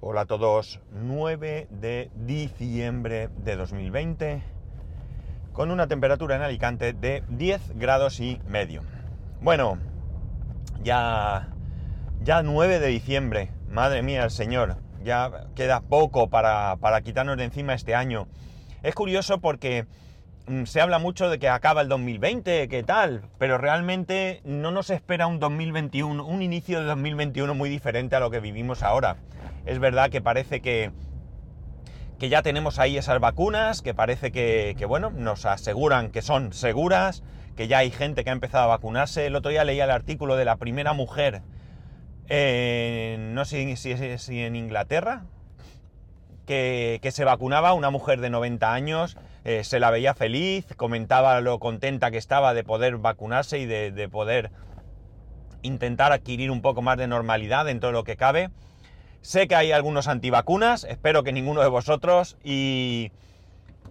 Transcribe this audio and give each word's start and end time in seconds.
Hola 0.00 0.20
a 0.20 0.26
todos, 0.26 0.78
9 0.92 1.66
de 1.70 2.08
diciembre 2.14 3.30
de 3.38 3.56
2020, 3.56 4.44
con 5.52 5.72
una 5.72 5.88
temperatura 5.88 6.36
en 6.36 6.42
Alicante 6.42 6.92
de 6.92 7.24
10 7.26 7.72
grados 7.74 8.20
y 8.20 8.40
medio. 8.46 8.82
Bueno, 9.40 9.80
ya, 10.84 11.48
ya 12.22 12.44
9 12.44 12.78
de 12.78 12.86
diciembre, 12.86 13.50
madre 13.68 14.04
mía 14.04 14.22
el 14.22 14.30
señor, 14.30 14.76
ya 15.02 15.48
queda 15.56 15.80
poco 15.80 16.30
para, 16.30 16.76
para 16.76 17.00
quitarnos 17.00 17.36
de 17.36 17.42
encima 17.42 17.74
este 17.74 17.96
año. 17.96 18.28
Es 18.84 18.94
curioso 18.94 19.40
porque 19.40 19.88
mm, 20.46 20.62
se 20.66 20.80
habla 20.80 21.00
mucho 21.00 21.28
de 21.28 21.40
que 21.40 21.48
acaba 21.48 21.80
el 21.80 21.88
2020, 21.88 22.68
que 22.68 22.82
tal, 22.84 23.22
pero 23.36 23.58
realmente 23.58 24.42
no 24.44 24.70
nos 24.70 24.90
espera 24.90 25.26
un 25.26 25.40
2021, 25.40 26.24
un 26.24 26.40
inicio 26.40 26.78
de 26.78 26.86
2021 26.86 27.52
muy 27.56 27.68
diferente 27.68 28.14
a 28.14 28.20
lo 28.20 28.30
que 28.30 28.38
vivimos 28.38 28.84
ahora. 28.84 29.16
Es 29.68 29.80
verdad 29.80 30.08
que 30.08 30.22
parece 30.22 30.62
que, 30.62 30.92
que 32.18 32.30
ya 32.30 32.40
tenemos 32.40 32.78
ahí 32.78 32.96
esas 32.96 33.20
vacunas, 33.20 33.82
que 33.82 33.92
parece 33.92 34.32
que, 34.32 34.74
que, 34.78 34.86
bueno, 34.86 35.10
nos 35.10 35.44
aseguran 35.44 36.10
que 36.10 36.22
son 36.22 36.54
seguras, 36.54 37.22
que 37.54 37.68
ya 37.68 37.78
hay 37.78 37.90
gente 37.90 38.24
que 38.24 38.30
ha 38.30 38.32
empezado 38.32 38.64
a 38.64 38.68
vacunarse. 38.68 39.26
El 39.26 39.36
otro 39.36 39.50
día 39.50 39.64
leía 39.64 39.84
el 39.84 39.90
artículo 39.90 40.36
de 40.36 40.46
la 40.46 40.56
primera 40.56 40.94
mujer, 40.94 41.42
eh, 42.30 43.16
no 43.18 43.44
sé 43.44 43.76
si, 43.76 44.40
en 44.40 44.56
Inglaterra, 44.56 45.24
que, 46.46 46.98
que, 47.02 47.10
se 47.10 47.24
vacunaba, 47.24 47.74
una 47.74 47.90
mujer 47.90 48.22
de 48.22 48.30
90 48.30 48.72
años, 48.72 49.18
eh, 49.44 49.64
se 49.64 49.80
la 49.80 49.90
veía 49.90 50.14
feliz, 50.14 50.64
comentaba 50.78 51.42
lo 51.42 51.58
contenta 51.58 52.10
que 52.10 52.16
estaba 52.16 52.54
de 52.54 52.64
poder 52.64 52.96
vacunarse 52.96 53.58
y 53.58 53.66
de, 53.66 53.92
de, 53.92 54.08
poder 54.08 54.50
intentar 55.60 56.12
adquirir 56.12 56.50
un 56.50 56.62
poco 56.62 56.80
más 56.80 56.96
de 56.96 57.06
normalidad 57.06 57.66
dentro 57.66 57.90
de 57.90 57.92
lo 57.92 58.04
que 58.04 58.16
cabe. 58.16 58.48
Sé 59.20 59.48
que 59.48 59.56
hay 59.56 59.72
algunos 59.72 60.08
antivacunas, 60.08 60.84
espero 60.84 61.22
que 61.22 61.32
ninguno 61.32 61.60
de 61.60 61.68
vosotros 61.68 62.36
y, 62.44 63.12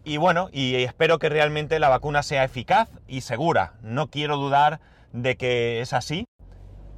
y 0.03 0.17
bueno, 0.17 0.49
y 0.51 0.75
espero 0.75 1.19
que 1.19 1.29
realmente 1.29 1.79
la 1.79 1.89
vacuna 1.89 2.23
sea 2.23 2.43
eficaz 2.43 2.89
y 3.07 3.21
segura. 3.21 3.73
No 3.81 4.07
quiero 4.07 4.37
dudar 4.37 4.79
de 5.13 5.35
que 5.35 5.81
es 5.81 5.93
así, 5.93 6.27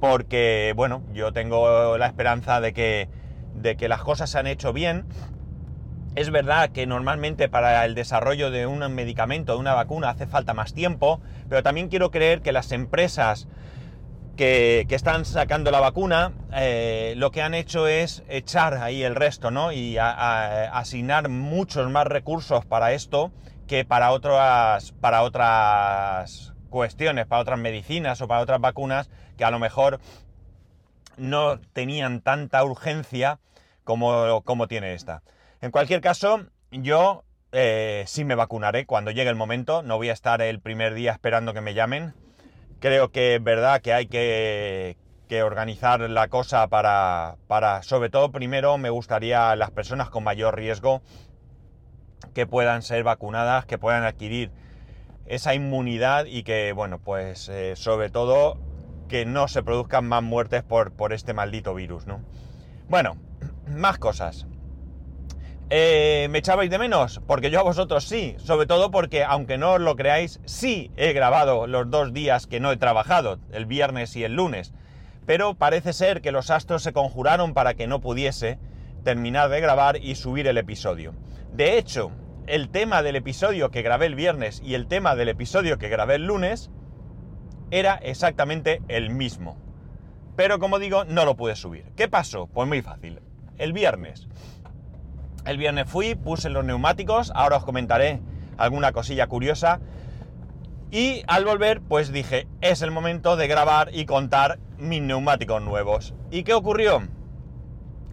porque 0.00 0.72
bueno, 0.76 1.02
yo 1.12 1.32
tengo 1.32 1.98
la 1.98 2.06
esperanza 2.06 2.60
de 2.60 2.72
que, 2.72 3.08
de 3.54 3.76
que 3.76 3.88
las 3.88 4.02
cosas 4.02 4.30
se 4.30 4.38
han 4.38 4.46
hecho 4.46 4.72
bien 4.72 5.06
es 6.16 6.30
verdad 6.30 6.70
que 6.70 6.86
normalmente 6.86 7.48
para 7.48 7.84
el 7.84 7.94
desarrollo 7.94 8.50
de 8.50 8.66
un 8.66 8.80
medicamento, 8.94 9.52
de 9.52 9.58
una 9.58 9.74
vacuna, 9.74 10.10
hace 10.10 10.26
falta 10.26 10.54
más 10.54 10.74
tiempo, 10.74 11.20
pero 11.48 11.62
también 11.62 11.88
quiero 11.88 12.10
creer 12.10 12.40
que 12.40 12.52
las 12.52 12.72
empresas 12.72 13.46
que, 14.40 14.86
están 14.88 15.26
sacando 15.26 15.70
la 15.70 15.80
vacuna, 15.80 16.32
eh, 16.54 17.12
lo 17.18 17.30
que 17.30 17.42
han 17.42 17.52
hecho 17.52 17.86
es 17.86 18.22
echar 18.26 18.72
ahí 18.78 19.02
el 19.02 19.14
resto, 19.14 19.50
¿no? 19.50 19.70
Y 19.70 19.98
asignar 19.98 21.28
muchos 21.28 21.90
más 21.90 22.06
recursos 22.06 22.64
para 22.64 22.94
esto 22.94 23.32
que 23.66 23.84
para 23.84 24.12
otras, 24.12 24.92
para 24.92 25.24
otras 25.24 26.54
cuestiones, 26.70 27.26
para 27.26 27.42
otras 27.42 27.58
medicinas 27.58 28.22
o 28.22 28.28
para 28.28 28.40
otras 28.40 28.62
vacunas 28.62 29.10
que 29.36 29.44
a 29.44 29.50
lo 29.50 29.58
mejor 29.58 30.00
no 31.18 31.60
tenían 31.74 32.22
tanta 32.22 32.64
urgencia 32.64 33.40
como, 33.84 34.40
como 34.44 34.68
tiene 34.68 34.94
esta. 34.94 35.22
En 35.60 35.70
cualquier 35.70 36.00
caso, 36.00 36.46
yo 36.70 37.24
eh, 37.52 38.04
sí 38.06 38.24
me 38.24 38.36
vacunaré 38.36 38.86
cuando 38.86 39.10
llegue 39.10 39.28
el 39.28 39.36
momento. 39.36 39.82
No 39.82 39.98
voy 39.98 40.08
a 40.08 40.14
estar 40.14 40.40
el 40.40 40.60
primer 40.60 40.94
día 40.94 41.12
esperando 41.12 41.52
que 41.52 41.60
me 41.60 41.74
llamen. 41.74 42.14
Creo 42.80 43.12
que 43.12 43.36
es 43.36 43.44
verdad 43.44 43.82
que 43.82 43.92
hay 43.92 44.06
que, 44.06 44.96
que 45.28 45.42
organizar 45.42 46.00
la 46.00 46.28
cosa 46.28 46.66
para, 46.68 47.36
para, 47.46 47.82
sobre 47.82 48.10
todo, 48.10 48.32
primero 48.32 48.78
me 48.78 48.90
gustaría 48.90 49.54
las 49.54 49.70
personas 49.70 50.10
con 50.10 50.24
mayor 50.24 50.56
riesgo 50.56 51.02
que 52.34 52.46
puedan 52.46 52.82
ser 52.82 53.04
vacunadas, 53.04 53.66
que 53.66 53.78
puedan 53.78 54.04
adquirir 54.04 54.50
esa 55.26 55.54
inmunidad 55.54 56.24
y 56.26 56.42
que, 56.42 56.72
bueno, 56.72 56.98
pues 56.98 57.48
eh, 57.48 57.76
sobre 57.76 58.10
todo 58.10 58.58
que 59.08 59.26
no 59.26 59.46
se 59.46 59.62
produzcan 59.62 60.08
más 60.08 60.22
muertes 60.22 60.62
por, 60.62 60.92
por 60.92 61.12
este 61.12 61.34
maldito 61.34 61.74
virus, 61.74 62.06
¿no? 62.06 62.22
Bueno, 62.88 63.16
más 63.66 63.98
cosas. 63.98 64.46
Eh, 65.72 66.26
¿Me 66.30 66.38
echabais 66.38 66.68
de 66.68 66.80
menos? 66.80 67.20
Porque 67.28 67.48
yo 67.52 67.60
a 67.60 67.62
vosotros 67.62 68.02
sí, 68.02 68.34
sobre 68.38 68.66
todo 68.66 68.90
porque, 68.90 69.22
aunque 69.22 69.56
no 69.56 69.74
os 69.74 69.80
lo 69.80 69.94
creáis, 69.94 70.40
sí 70.44 70.90
he 70.96 71.12
grabado 71.12 71.68
los 71.68 71.88
dos 71.88 72.12
días 72.12 72.48
que 72.48 72.58
no 72.58 72.72
he 72.72 72.76
trabajado, 72.76 73.38
el 73.52 73.66
viernes 73.66 74.16
y 74.16 74.24
el 74.24 74.34
lunes. 74.34 74.74
Pero 75.26 75.54
parece 75.54 75.92
ser 75.92 76.22
que 76.22 76.32
los 76.32 76.50
astros 76.50 76.82
se 76.82 76.92
conjuraron 76.92 77.54
para 77.54 77.74
que 77.74 77.86
no 77.86 78.00
pudiese 78.00 78.58
terminar 79.04 79.48
de 79.48 79.60
grabar 79.60 79.96
y 79.98 80.16
subir 80.16 80.48
el 80.48 80.58
episodio. 80.58 81.14
De 81.52 81.78
hecho, 81.78 82.10
el 82.48 82.70
tema 82.70 83.04
del 83.04 83.14
episodio 83.14 83.70
que 83.70 83.82
grabé 83.82 84.06
el 84.06 84.16
viernes 84.16 84.60
y 84.64 84.74
el 84.74 84.88
tema 84.88 85.14
del 85.14 85.28
episodio 85.28 85.78
que 85.78 85.88
grabé 85.88 86.16
el 86.16 86.26
lunes 86.26 86.72
era 87.70 87.94
exactamente 87.94 88.82
el 88.88 89.10
mismo. 89.10 89.56
Pero 90.34 90.58
como 90.58 90.80
digo, 90.80 91.04
no 91.04 91.24
lo 91.24 91.36
pude 91.36 91.54
subir. 91.54 91.92
¿Qué 91.94 92.08
pasó? 92.08 92.48
Pues 92.48 92.66
muy 92.66 92.82
fácil. 92.82 93.20
El 93.56 93.72
viernes 93.72 94.26
el 95.44 95.56
viernes 95.56 95.88
fui, 95.88 96.14
puse 96.14 96.50
los 96.50 96.64
neumáticos, 96.64 97.32
ahora 97.34 97.56
os 97.56 97.64
comentaré 97.64 98.20
alguna 98.56 98.92
cosilla 98.92 99.26
curiosa. 99.26 99.80
Y 100.90 101.22
al 101.28 101.44
volver, 101.44 101.80
pues 101.80 102.12
dije, 102.12 102.48
es 102.60 102.82
el 102.82 102.90
momento 102.90 103.36
de 103.36 103.46
grabar 103.46 103.90
y 103.92 104.06
contar 104.06 104.58
mis 104.76 105.00
neumáticos 105.00 105.62
nuevos. 105.62 106.14
¿Y 106.30 106.42
qué 106.42 106.52
ocurrió? 106.52 107.02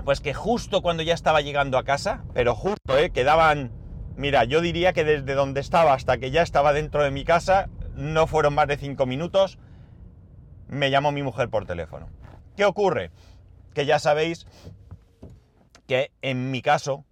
Pues 0.06 0.22
que 0.22 0.34
justo 0.34 0.82
cuando 0.82 1.04
ya 1.04 1.14
estaba 1.14 1.42
llegando 1.42 1.78
a 1.78 1.84
casa, 1.84 2.24
pero 2.34 2.56
justo, 2.56 2.98
¿eh? 2.98 3.10
Quedaban, 3.10 3.72
mira, 4.16 4.44
yo 4.44 4.62
diría 4.62 4.94
que 4.94 5.04
desde 5.04 5.34
donde 5.34 5.60
estaba 5.60 5.94
hasta 5.94 6.18
que 6.18 6.32
ya 6.32 6.44
estaba 6.44 6.72
dentro 6.72 7.04
de 7.04 7.12
mi 7.12 7.26
casa, 7.26 7.68
no 7.96 8.28
fueron 8.28 8.54
más 8.54 8.68
de 8.68 8.78
5 8.78 9.06
minutos, 9.06 9.58
me 10.68 10.92
llamó 10.92 11.12
mi 11.12 11.24
mujer 11.24 11.50
por 11.50 11.66
teléfono. 11.66 12.10
¿Qué 12.56 12.64
ocurre? 12.64 13.12
Que 13.74 13.86
ya 13.86 14.00
sabéis 14.00 14.46
que 15.88 16.12
en 16.22 16.52
mi 16.52 16.62
caso, 16.62 17.06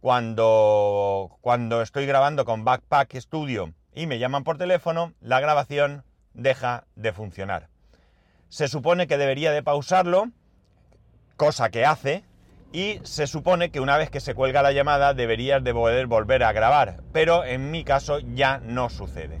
cuando, 0.00 1.38
cuando 1.40 1.82
estoy 1.82 2.06
grabando 2.06 2.44
con 2.44 2.64
Backpack 2.64 3.14
Studio 3.16 3.72
y 3.94 4.06
me 4.06 4.18
llaman 4.18 4.44
por 4.44 4.58
teléfono, 4.58 5.14
la 5.20 5.40
grabación 5.40 6.04
deja 6.34 6.84
de 6.94 7.12
funcionar. 7.12 7.68
Se 8.48 8.68
supone 8.68 9.06
que 9.06 9.18
debería 9.18 9.52
de 9.52 9.62
pausarlo, 9.62 10.30
cosa 11.36 11.70
que 11.70 11.84
hace, 11.84 12.24
y 12.72 13.00
se 13.04 13.26
supone 13.26 13.70
que 13.70 13.80
una 13.80 13.96
vez 13.96 14.10
que 14.10 14.20
se 14.20 14.34
cuelga 14.34 14.62
la 14.62 14.72
llamada 14.72 15.14
deberías 15.14 15.64
de 15.64 15.72
poder 15.72 16.06
volver 16.06 16.44
a 16.44 16.52
grabar, 16.52 17.02
pero 17.12 17.44
en 17.44 17.70
mi 17.70 17.84
caso 17.84 18.18
ya 18.18 18.58
no 18.58 18.90
sucede. 18.90 19.40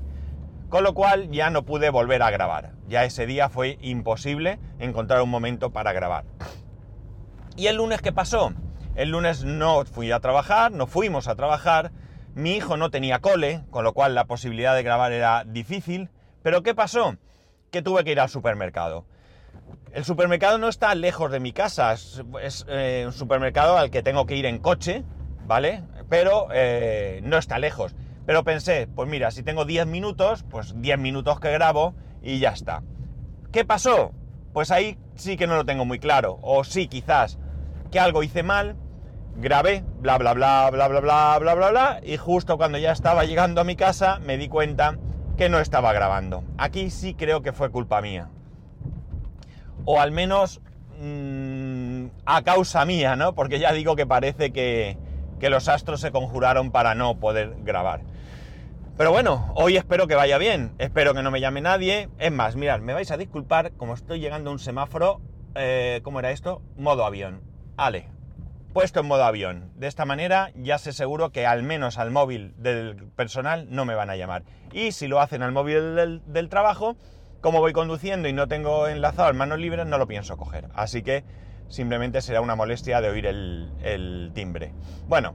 Con 0.68 0.82
lo 0.82 0.94
cual 0.94 1.30
ya 1.30 1.50
no 1.50 1.64
pude 1.64 1.90
volver 1.90 2.22
a 2.22 2.30
grabar. 2.30 2.72
Ya 2.88 3.04
ese 3.04 3.26
día 3.26 3.48
fue 3.48 3.78
imposible 3.82 4.58
encontrar 4.78 5.22
un 5.22 5.30
momento 5.30 5.70
para 5.70 5.92
grabar. 5.92 6.24
¿Y 7.56 7.68
el 7.68 7.76
lunes 7.76 8.02
qué 8.02 8.12
pasó? 8.12 8.52
El 8.96 9.10
lunes 9.10 9.44
no 9.44 9.84
fui 9.84 10.10
a 10.10 10.20
trabajar, 10.20 10.72
no 10.72 10.86
fuimos 10.86 11.28
a 11.28 11.34
trabajar, 11.34 11.92
mi 12.34 12.52
hijo 12.56 12.78
no 12.78 12.90
tenía 12.90 13.18
cole, 13.18 13.62
con 13.68 13.84
lo 13.84 13.92
cual 13.92 14.14
la 14.14 14.24
posibilidad 14.24 14.74
de 14.74 14.82
grabar 14.82 15.12
era 15.12 15.44
difícil, 15.44 16.08
pero 16.42 16.62
¿qué 16.62 16.74
pasó? 16.74 17.16
Que 17.70 17.82
tuve 17.82 18.04
que 18.04 18.12
ir 18.12 18.20
al 18.20 18.30
supermercado. 18.30 19.04
El 19.92 20.06
supermercado 20.06 20.56
no 20.56 20.68
está 20.68 20.94
lejos 20.94 21.30
de 21.30 21.40
mi 21.40 21.52
casa, 21.52 21.92
es, 21.92 22.64
eh, 22.68 23.02
un 23.04 23.12
supermercado 23.12 23.76
al 23.76 23.90
que 23.90 24.02
tengo 24.02 24.24
que 24.24 24.36
ir 24.36 24.46
en 24.46 24.60
coche, 24.60 25.04
¿vale? 25.46 25.82
Pero 26.08 26.48
eh, 26.54 27.20
no 27.22 27.36
está 27.36 27.58
lejos. 27.58 27.94
Pero 28.24 28.44
pensé, 28.44 28.88
pues 28.94 29.10
mira, 29.10 29.30
si 29.30 29.42
tengo 29.42 29.66
10 29.66 29.86
minutos, 29.86 30.42
pues 30.48 30.72
10 30.80 30.98
minutos 30.98 31.38
que 31.38 31.52
grabo 31.52 31.94
y 32.22 32.38
ya 32.38 32.50
está. 32.50 32.82
¿Qué 33.52 33.66
pasó? 33.66 34.12
Pues 34.54 34.70
ahí 34.70 34.96
sí 35.16 35.36
que 35.36 35.46
no 35.46 35.56
lo 35.56 35.66
tengo 35.66 35.84
muy 35.84 35.98
claro. 35.98 36.38
O 36.40 36.64
sí, 36.64 36.88
quizás, 36.88 37.38
que 37.90 38.00
algo 38.00 38.22
hice 38.22 38.42
mal, 38.42 38.76
grabé, 39.38 39.84
bla, 40.00 40.18
bla, 40.18 40.32
bla, 40.32 40.70
bla, 40.70 40.88
bla, 40.88 41.00
bla, 41.00 41.38
bla, 41.38 41.54
bla, 41.54 41.70
bla, 41.70 42.00
y 42.02 42.16
justo 42.16 42.56
cuando 42.56 42.78
ya 42.78 42.92
estaba 42.92 43.24
llegando 43.24 43.60
a 43.60 43.64
mi 43.64 43.76
casa 43.76 44.18
me 44.20 44.38
di 44.38 44.48
cuenta 44.48 44.96
que 45.36 45.48
no 45.48 45.58
estaba 45.58 45.92
grabando. 45.92 46.42
Aquí 46.58 46.90
sí 46.90 47.14
creo 47.14 47.42
que 47.42 47.52
fue 47.52 47.70
culpa 47.70 48.00
mía. 48.00 48.28
O 49.84 50.00
al 50.00 50.10
menos 50.10 50.60
mmm, 50.98 52.06
a 52.24 52.42
causa 52.42 52.84
mía, 52.84 53.16
¿no? 53.16 53.34
Porque 53.34 53.58
ya 53.58 53.72
digo 53.72 53.96
que 53.96 54.06
parece 54.06 54.52
que, 54.52 54.96
que 55.38 55.50
los 55.50 55.68
astros 55.68 56.00
se 56.00 56.10
conjuraron 56.10 56.70
para 56.70 56.94
no 56.94 57.18
poder 57.20 57.56
grabar. 57.62 58.00
Pero 58.96 59.12
bueno, 59.12 59.52
hoy 59.54 59.76
espero 59.76 60.06
que 60.06 60.14
vaya 60.14 60.38
bien, 60.38 60.72
espero 60.78 61.12
que 61.12 61.22
no 61.22 61.30
me 61.30 61.40
llame 61.40 61.60
nadie. 61.60 62.08
Es 62.18 62.32
más, 62.32 62.56
mirad, 62.56 62.80
me 62.80 62.94
vais 62.94 63.10
a 63.10 63.18
disculpar, 63.18 63.72
como 63.72 63.92
estoy 63.92 64.20
llegando 64.20 64.48
a 64.48 64.54
un 64.54 64.58
semáforo, 64.58 65.20
eh, 65.54 66.00
¿cómo 66.02 66.20
era 66.20 66.30
esto? 66.30 66.62
Modo 66.78 67.04
avión. 67.04 67.42
Ale, 67.76 68.08
puesto 68.76 69.00
en 69.00 69.06
modo 69.06 69.24
avión. 69.24 69.72
De 69.76 69.86
esta 69.86 70.04
manera 70.04 70.50
ya 70.54 70.76
sé 70.76 70.92
seguro 70.92 71.32
que 71.32 71.46
al 71.46 71.62
menos 71.62 71.96
al 71.96 72.10
móvil 72.10 72.52
del 72.58 73.06
personal 73.16 73.68
no 73.70 73.86
me 73.86 73.94
van 73.94 74.10
a 74.10 74.16
llamar. 74.16 74.42
Y 74.70 74.92
si 74.92 75.08
lo 75.08 75.18
hacen 75.18 75.42
al 75.42 75.50
móvil 75.50 75.96
del, 75.96 76.22
del 76.26 76.50
trabajo, 76.50 76.94
como 77.40 77.60
voy 77.60 77.72
conduciendo 77.72 78.28
y 78.28 78.34
no 78.34 78.48
tengo 78.48 78.86
enlazado 78.86 79.30
en 79.30 79.38
manos 79.38 79.60
libres, 79.60 79.86
no 79.86 79.96
lo 79.96 80.06
pienso 80.06 80.36
coger. 80.36 80.68
Así 80.74 81.02
que 81.02 81.24
simplemente 81.68 82.20
será 82.20 82.42
una 82.42 82.54
molestia 82.54 83.00
de 83.00 83.08
oír 83.08 83.24
el, 83.24 84.30
timbre. 84.34 84.74
Bueno, 85.08 85.32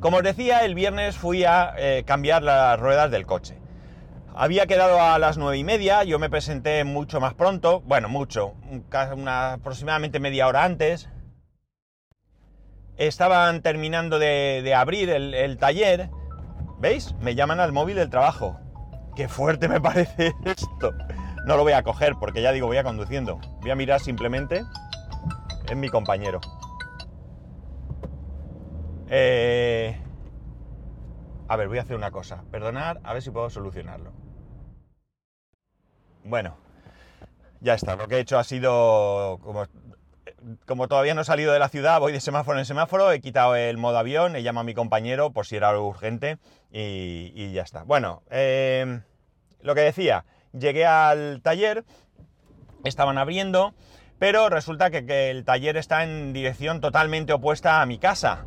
como 0.00 0.16
os 0.16 0.22
decía, 0.22 0.60
el 0.60 0.74
viernes 0.74 1.18
fui 1.18 1.44
a 1.44 1.74
eh, 1.76 2.04
cambiar 2.06 2.42
las 2.42 2.80
ruedas 2.80 3.10
del 3.10 3.26
coche. 3.26 3.58
Había 4.34 4.66
quedado 4.66 4.98
a 4.98 5.18
las 5.18 5.36
nueve 5.36 5.58
y 5.58 5.64
media, 5.64 6.04
yo 6.04 6.18
me 6.18 6.30
presenté 6.30 6.84
mucho 6.84 7.20
más 7.20 7.34
pronto, 7.34 7.82
bueno, 7.82 8.08
mucho, 8.08 8.54
una, 9.14 9.52
aproximadamente 9.52 10.20
media 10.20 10.48
hora 10.48 10.64
antes. 10.64 11.10
Estaban 12.96 13.62
terminando 13.62 14.18
de, 14.18 14.74
abrir 14.76 15.10
el, 15.10 15.58
taller. 15.58 16.10
¿Veis? 16.78 17.14
Me 17.20 17.34
llaman 17.34 17.60
al 17.60 17.72
móvil 17.72 17.96
del 17.96 18.10
trabajo. 18.10 18.58
Qué 19.16 19.28
fuerte 19.28 19.68
me 19.68 19.80
parece 19.80 20.34
esto. 20.44 20.92
No 21.46 21.56
lo 21.56 21.62
voy 21.62 21.72
a 21.72 21.82
coger 21.82 22.14
porque 22.20 22.42
ya 22.42 22.52
digo, 22.52 22.66
voy 22.66 22.76
a 22.76 22.84
conduciendo. 22.84 23.40
Voy 23.60 23.70
a 23.70 23.74
mirar 23.74 24.00
simplemente 24.00 24.62
en 25.68 25.80
mi 25.80 25.88
compañero. 25.88 26.40
Eh, 29.08 29.96
a 31.48 31.56
ver, 31.56 31.68
voy 31.68 31.78
a 31.78 31.82
hacer 31.82 31.96
una 31.96 32.10
cosa. 32.10 32.44
Perdonar, 32.50 33.00
a 33.04 33.12
ver 33.12 33.22
si 33.22 33.30
puedo 33.30 33.50
solucionarlo. 33.50 34.12
Bueno, 36.24 36.56
ya 37.60 37.74
está. 37.74 37.96
Lo 37.96 38.08
que 38.08 38.16
he 38.16 38.20
hecho 38.20 38.38
ha 38.38 38.44
sido, 38.44 39.38
como, 39.42 39.66
como 40.66 40.88
todavía 40.88 41.14
no 41.14 41.22
he 41.22 41.24
salido 41.24 41.52
de 41.52 41.58
la 41.58 41.68
ciudad, 41.68 42.00
voy 42.00 42.12
de 42.12 42.20
semáforo 42.20 42.58
en 42.58 42.64
semáforo, 42.64 43.10
he 43.12 43.20
quitado 43.20 43.56
el 43.56 43.78
modo 43.78 43.98
avión, 43.98 44.36
he 44.36 44.42
llamado 44.42 44.62
a 44.62 44.64
mi 44.64 44.74
compañero 44.74 45.32
por 45.32 45.46
si 45.46 45.56
era 45.56 45.70
algo 45.70 45.88
urgente 45.88 46.38
y, 46.70 47.52
ya 47.52 47.62
está. 47.62 47.84
Bueno, 47.84 48.22
eh, 48.30 49.00
lo 49.60 49.74
que 49.74 49.82
decía, 49.82 50.24
llegué 50.52 50.86
al 50.86 51.40
taller, 51.42 51.84
estaban 52.84 53.18
abriendo, 53.18 53.74
pero 54.18 54.48
resulta 54.48 54.90
que 54.90 55.30
el 55.30 55.44
taller 55.44 55.76
está 55.76 56.02
en 56.02 56.32
dirección 56.32 56.80
totalmente 56.80 57.32
opuesta 57.32 57.82
a 57.82 57.86
mi 57.86 57.98
casa. 57.98 58.46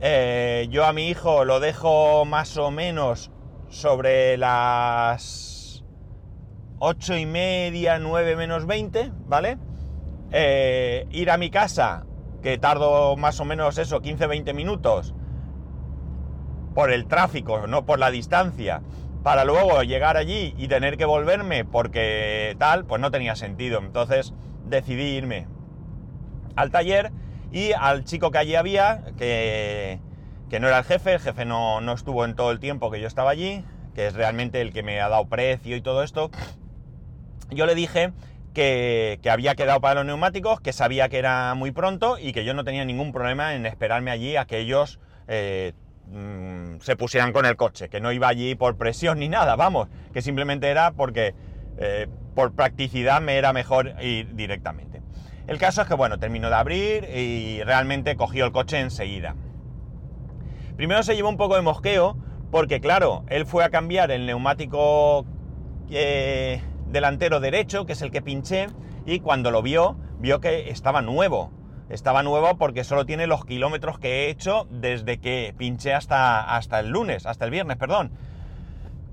Eh, 0.00 0.68
yo 0.70 0.84
a 0.84 0.92
mi 0.92 1.08
hijo 1.08 1.44
lo 1.44 1.60
dejo 1.60 2.24
más 2.24 2.56
o 2.56 2.70
menos 2.70 3.30
sobre 3.68 4.36
las 4.36 5.84
8 6.78 7.16
y 7.16 7.26
media, 7.26 7.98
9 7.98 8.36
menos 8.36 8.66
20, 8.66 9.12
¿vale? 9.26 9.58
Eh, 10.30 11.06
ir 11.10 11.30
a 11.30 11.38
mi 11.38 11.50
casa, 11.50 12.04
que 12.42 12.58
tardo 12.58 13.16
más 13.16 13.40
o 13.40 13.44
menos 13.44 13.78
eso, 13.78 14.00
15-20 14.00 14.54
minutos, 14.54 15.14
por 16.74 16.92
el 16.92 17.06
tráfico, 17.06 17.66
no 17.66 17.86
por 17.86 17.98
la 17.98 18.10
distancia, 18.10 18.82
para 19.22 19.44
luego 19.44 19.82
llegar 19.82 20.16
allí 20.16 20.54
y 20.56 20.68
tener 20.68 20.96
que 20.96 21.04
volverme 21.04 21.64
porque 21.64 22.56
tal, 22.58 22.84
pues 22.84 23.00
no 23.00 23.10
tenía 23.10 23.34
sentido. 23.36 23.80
Entonces 23.80 24.32
decidí 24.66 25.16
irme 25.16 25.46
al 26.56 26.70
taller 26.70 27.10
y 27.52 27.72
al 27.72 28.04
chico 28.04 28.30
que 28.30 28.38
allí 28.38 28.54
había, 28.54 29.04
que, 29.16 30.00
no 30.52 30.68
era 30.68 30.78
el 30.78 30.84
jefe, 30.84 31.14
el 31.14 31.20
jefe 31.20 31.44
no, 31.44 31.80
estuvo 31.92 32.24
en 32.24 32.34
todo 32.34 32.50
el 32.50 32.60
tiempo 32.60 32.90
que 32.90 33.00
yo 33.00 33.06
estaba 33.06 33.30
allí, 33.30 33.64
que 33.94 34.06
es 34.06 34.14
realmente 34.14 34.60
el 34.60 34.72
que 34.72 34.82
me 34.82 35.00
ha 35.00 35.08
dado 35.08 35.26
precio 35.26 35.76
y 35.76 35.80
todo 35.80 36.02
esto, 36.02 36.30
yo 37.50 37.66
le 37.66 37.74
dije 37.74 38.12
que, 38.54 39.20
había 39.30 39.54
quedado 39.54 39.80
para 39.80 39.96
los 39.96 40.06
neumáticos, 40.06 40.60
que 40.60 40.72
sabía 40.72 41.08
que 41.08 41.18
era 41.18 41.54
muy 41.54 41.70
pronto 41.70 42.18
y 42.18 42.32
que 42.32 42.44
yo 42.44 42.54
no 42.54 42.64
tenía 42.64 42.84
ningún 42.84 43.12
problema 43.12 43.54
en 43.54 43.66
esperarme 43.66 44.10
allí 44.10 44.36
a 44.36 44.46
que 44.46 44.58
ellos 44.58 45.00
eh, 45.26 45.72
mm, 46.06 46.80
se 46.80 46.96
pusieran 46.96 47.32
con 47.32 47.46
el 47.46 47.56
coche, 47.56 47.88
que 47.88 48.00
no 48.00 48.12
iba 48.12 48.28
allí 48.28 48.54
por 48.54 48.76
presión 48.76 49.18
ni 49.18 49.28
nada, 49.28 49.56
vamos, 49.56 49.88
que 50.12 50.22
simplemente 50.22 50.68
era 50.68 50.92
porque 50.92 51.34
eh, 51.78 52.08
por 52.34 52.52
practicidad 52.52 53.20
me 53.20 53.36
era 53.36 53.52
mejor 53.52 53.94
ir 54.00 54.34
directamente. 54.34 55.02
El 55.46 55.58
caso 55.58 55.80
es 55.80 55.88
que, 55.88 55.94
bueno, 55.94 56.18
terminó 56.18 56.50
de 56.50 56.56
abrir 56.56 57.04
y 57.04 57.62
realmente 57.62 58.16
cogió 58.16 58.44
el 58.44 58.52
coche 58.52 58.78
enseguida. 58.80 59.34
Primero 60.76 61.02
se 61.02 61.16
llevó 61.16 61.30
un 61.30 61.38
poco 61.38 61.56
de 61.56 61.62
mosqueo 61.62 62.16
porque, 62.50 62.80
claro, 62.80 63.24
él 63.28 63.46
fue 63.46 63.64
a 63.64 63.70
cambiar 63.70 64.10
el 64.10 64.26
neumático 64.26 65.24
eh, 65.90 66.60
delantero 66.90 67.40
derecho, 67.40 67.86
que 67.86 67.92
es 67.92 68.02
el 68.02 68.10
que 68.10 68.22
pinché, 68.22 68.68
y 69.06 69.20
cuando 69.20 69.50
lo 69.50 69.62
vio, 69.62 69.96
vio 70.18 70.40
que 70.40 70.70
estaba 70.70 71.02
nuevo. 71.02 71.50
Estaba 71.88 72.22
nuevo 72.22 72.58
porque 72.58 72.84
solo 72.84 73.06
tiene 73.06 73.26
los 73.26 73.44
kilómetros 73.46 73.98
que 73.98 74.26
he 74.26 74.30
hecho 74.30 74.66
desde 74.70 75.18
que 75.18 75.54
pinché 75.56 75.94
hasta, 75.94 76.54
hasta 76.56 76.80
el 76.80 76.90
lunes, 76.90 77.24
hasta 77.24 77.46
el 77.46 77.50
viernes, 77.50 77.78
perdón. 77.78 78.10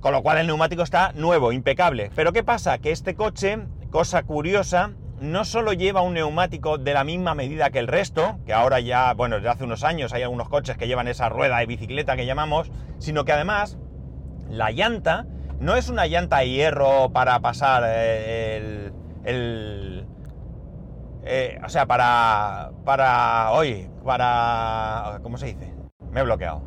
Con 0.01 0.11
lo 0.11 0.21
cual 0.21 0.37
el 0.37 0.47
neumático 0.47 0.83
está 0.83 1.13
nuevo, 1.13 1.51
impecable. 1.51 2.11
Pero 2.15 2.33
¿qué 2.33 2.43
pasa? 2.43 2.77
Que 2.77 2.91
este 2.91 3.15
coche, 3.15 3.59
cosa 3.91 4.23
curiosa, 4.23 4.91
no 5.21 5.45
solo 5.45 5.71
lleva 5.71 6.01
un 6.01 6.13
neumático 6.13 6.77
de 6.77 6.93
la 6.93 7.05
misma 7.05 7.33
medida 7.35 7.69
que 7.69 7.79
el 7.79 7.87
resto, 7.87 8.37
que 8.45 8.53
ahora 8.53 8.81
ya, 8.81 9.13
bueno, 9.13 9.37
desde 9.37 9.49
hace 9.49 9.63
unos 9.63 9.83
años 9.83 10.13
hay 10.13 10.23
algunos 10.23 10.49
coches 10.49 10.77
que 10.77 10.87
llevan 10.87 11.07
esa 11.07 11.29
rueda 11.29 11.59
de 11.59 11.65
bicicleta 11.65 12.17
que 12.17 12.25
llamamos, 12.25 12.71
sino 12.99 13.23
que 13.23 13.31
además 13.31 13.77
la 14.49 14.71
llanta 14.71 15.25
no 15.59 15.75
es 15.75 15.89
una 15.89 16.07
llanta 16.07 16.39
de 16.39 16.49
hierro 16.49 17.11
para 17.11 17.39
pasar 17.39 17.83
eh, 17.85 18.91
el... 19.23 20.05
Eh, 21.23 21.59
o 21.65 21.69
sea, 21.69 21.85
para... 21.85 22.71
para... 22.83 23.51
hoy, 23.51 23.89
para... 24.03 25.19
¿cómo 25.23 25.37
se 25.37 25.47
dice? 25.47 25.73
Me 26.11 26.21
he 26.21 26.23
bloqueado. 26.23 26.61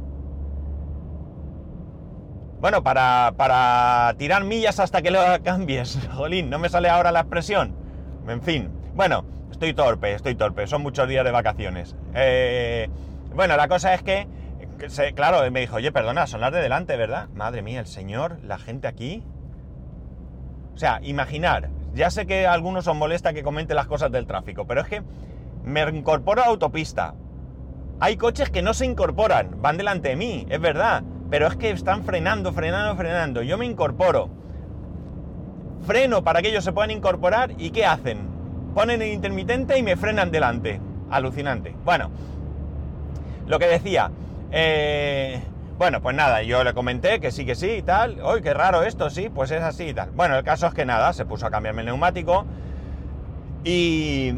Bueno, 2.61 2.82
para, 2.82 3.35
para 3.37 4.14
tirar 4.19 4.43
millas 4.44 4.81
hasta 4.81 5.00
que 5.00 5.11
lo 5.11 5.20
cambies. 5.44 5.99
Jolín, 6.12 6.50
no 6.50 6.58
me 6.58 6.69
sale 6.69 6.88
ahora 6.88 7.12
la 7.12 7.20
expresión 7.20 7.88
en 8.31 8.43
fin. 8.43 8.70
Bueno, 8.94 9.25
estoy 9.50 9.75
torpe, 9.75 10.14
estoy 10.14 10.35
torpe. 10.35 10.67
Son 10.67 10.82
muchos 10.82 11.08
días 11.08 11.25
de 11.25 11.31
vacaciones. 11.31 11.96
Eh, 12.14 12.88
bueno, 13.35 13.56
la 13.56 13.69
cosa 13.69 13.94
es 13.94 14.02
que, 14.02 14.26
claro, 15.15 15.51
me 15.51 15.61
dijo, 15.61 15.77
oye, 15.77 15.93
perdona, 15.93 16.27
son 16.27 16.41
las 16.41 16.53
de 16.53 16.61
delante, 16.61 16.97
¿verdad? 16.97 17.29
Madre 17.35 17.63
mía, 17.63 17.81
el 17.81 17.87
señor, 17.87 18.39
la 18.45 18.59
gente 18.59 18.89
aquí. 18.89 19.23
O 20.75 20.79
sea, 20.79 21.01
imaginar, 21.03 21.71
ya 21.95 22.11
sé 22.11 22.27
que 22.27 22.47
a 22.47 22.53
algunos 22.53 22.87
os 22.87 22.97
molesta 22.97 23.33
que 23.33 23.43
comente 23.43 23.75
las 23.75 23.87
cosas 23.87 24.13
del 24.13 24.27
tráfico, 24.27 24.67
pero 24.67 24.81
es 24.81 24.89
que 24.89 25.03
me 25.65 25.83
incorporo 25.83 26.43
a 26.43 26.47
autopista. 26.47 27.15
Hay 28.01 28.17
coches 28.17 28.51
que 28.51 28.63
no 28.63 28.75
se 28.75 28.87
incorporan, 28.87 29.61
van 29.61 29.77
delante 29.77 30.11
de 30.11 30.17
mí, 30.17 30.47
es 30.49 30.61
verdad, 30.61 31.03
pero 31.31 31.49
es 31.49 31.57
que 31.57 31.71
están 31.71 32.05
frenando, 32.05 32.53
frenando, 32.53 32.97
frenando. 32.97 33.43
Yo 33.43 33.59
me 33.59 33.67
incorporo 33.67 34.31
freno 35.85 36.23
para 36.23 36.43
que 36.43 36.49
ellos 36.49 36.65
se 36.65 36.73
puedan 36.73 36.91
incorporar 36.91 37.53
y 37.59 37.71
¿qué 37.71 37.85
hacen? 37.85 38.29
Ponen 38.75 39.03
el 39.03 39.09
intermitente 39.09 39.79
y 39.79 39.83
me 39.83 39.97
frenan 39.97 40.31
delante. 40.31 40.81
Alucinante. 41.11 41.75
Bueno, 41.85 42.11
lo 43.47 43.59
que 43.59 43.67
decía, 43.67 44.11
eh, 44.50 45.40
bueno, 45.78 46.00
pues 46.02 46.17
nada, 46.17 46.43
yo 46.43 46.64
le 46.64 46.75
comenté 46.75 47.21
que 47.21 47.31
sí, 47.31 47.45
que 47.45 47.55
sí 47.55 47.71
y 47.71 47.83
tal. 47.83 48.21
Uy, 48.23 48.43
qué 48.43 48.52
raro 48.52 48.83
esto, 48.83 49.11
sí, 49.11 49.28
pues 49.28 49.50
es 49.50 49.62
así 49.62 49.85
y 49.88 49.95
tal. 49.95 50.11
Bueno, 50.11 50.37
el 50.37 50.45
caso 50.45 50.67
es 50.67 50.75
que 50.75 50.85
nada, 50.85 51.12
se 51.12 51.25
puso 51.25 51.47
a 51.47 51.50
cambiarme 51.50 51.83
el 51.83 51.87
neumático 51.87 52.47
y 53.64 54.35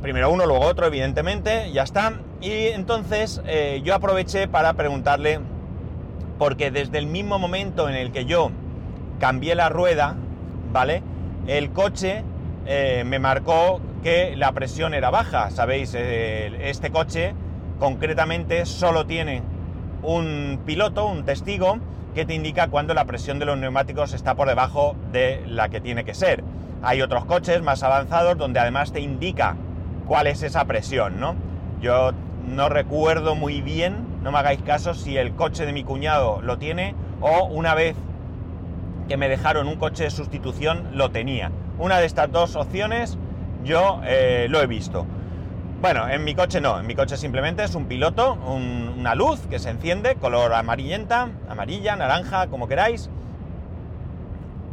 primero 0.00 0.30
uno, 0.30 0.46
luego 0.46 0.64
otro, 0.64 0.86
evidentemente, 0.86 1.72
ya 1.72 1.82
está. 1.82 2.20
Y 2.40 2.66
entonces 2.68 3.42
eh, 3.46 3.80
yo 3.84 3.94
aproveché 3.94 4.48
para 4.48 4.74
preguntarle, 4.74 5.40
porque 6.38 6.70
desde 6.70 6.98
el 6.98 7.06
mismo 7.06 7.38
momento 7.38 7.88
en 7.88 7.94
el 7.94 8.12
que 8.12 8.24
yo 8.24 8.50
cambié 9.18 9.54
la 9.54 9.68
rueda, 9.70 10.16
¿vale? 10.72 11.02
El 11.46 11.70
coche 11.70 12.22
eh, 12.66 13.02
me 13.06 13.18
marcó 13.18 13.80
que 14.02 14.36
la 14.36 14.52
presión 14.52 14.94
era 14.94 15.10
baja, 15.10 15.50
¿sabéis? 15.50 15.94
Este 15.94 16.90
coche 16.90 17.34
concretamente 17.78 18.66
solo 18.66 19.06
tiene 19.06 19.42
un 20.04 20.60
piloto, 20.64 21.06
un 21.06 21.24
testigo, 21.24 21.78
que 22.14 22.24
te 22.24 22.34
indica 22.34 22.68
cuando 22.68 22.94
la 22.94 23.06
presión 23.06 23.38
de 23.38 23.44
los 23.44 23.58
neumáticos 23.58 24.12
está 24.12 24.34
por 24.34 24.48
debajo 24.48 24.94
de 25.10 25.42
la 25.46 25.68
que 25.68 25.80
tiene 25.80 26.04
que 26.04 26.14
ser. 26.14 26.44
Hay 26.82 27.02
otros 27.02 27.24
coches 27.24 27.62
más 27.62 27.82
avanzados 27.82 28.38
donde 28.38 28.60
además 28.60 28.92
te 28.92 29.00
indica 29.00 29.56
cuál 30.06 30.26
es 30.26 30.42
esa 30.42 30.64
presión, 30.66 31.18
¿no? 31.18 31.34
Yo 31.80 32.12
no 32.46 32.68
recuerdo 32.68 33.34
muy 33.34 33.62
bien, 33.62 33.96
no 34.22 34.30
me 34.30 34.38
hagáis 34.38 34.62
caso, 34.62 34.94
si 34.94 35.16
el 35.16 35.34
coche 35.34 35.66
de 35.66 35.72
mi 35.72 35.82
cuñado 35.82 36.40
lo 36.42 36.58
tiene 36.58 36.94
o 37.20 37.46
una 37.46 37.74
vez 37.74 37.96
que 39.08 39.16
me 39.16 39.28
dejaron 39.28 39.66
un 39.66 39.76
coche 39.76 40.04
de 40.04 40.10
sustitución 40.10 40.90
lo 40.92 41.10
tenía. 41.10 41.50
Una 41.78 41.98
de 41.98 42.06
estas 42.06 42.30
dos 42.30 42.54
opciones 42.54 43.18
yo 43.64 44.00
eh, 44.04 44.46
lo 44.48 44.62
he 44.62 44.66
visto. 44.66 45.06
Bueno, 45.84 46.08
en 46.08 46.24
mi 46.24 46.34
coche 46.34 46.62
no, 46.62 46.80
en 46.80 46.86
mi 46.86 46.94
coche 46.94 47.18
simplemente 47.18 47.62
es 47.62 47.74
un 47.74 47.84
piloto, 47.84 48.32
una 48.32 49.14
luz 49.14 49.40
que 49.50 49.58
se 49.58 49.68
enciende, 49.68 50.14
color 50.14 50.54
amarillenta, 50.54 51.28
amarilla, 51.46 51.94
naranja, 51.94 52.46
como 52.46 52.68
queráis, 52.68 53.10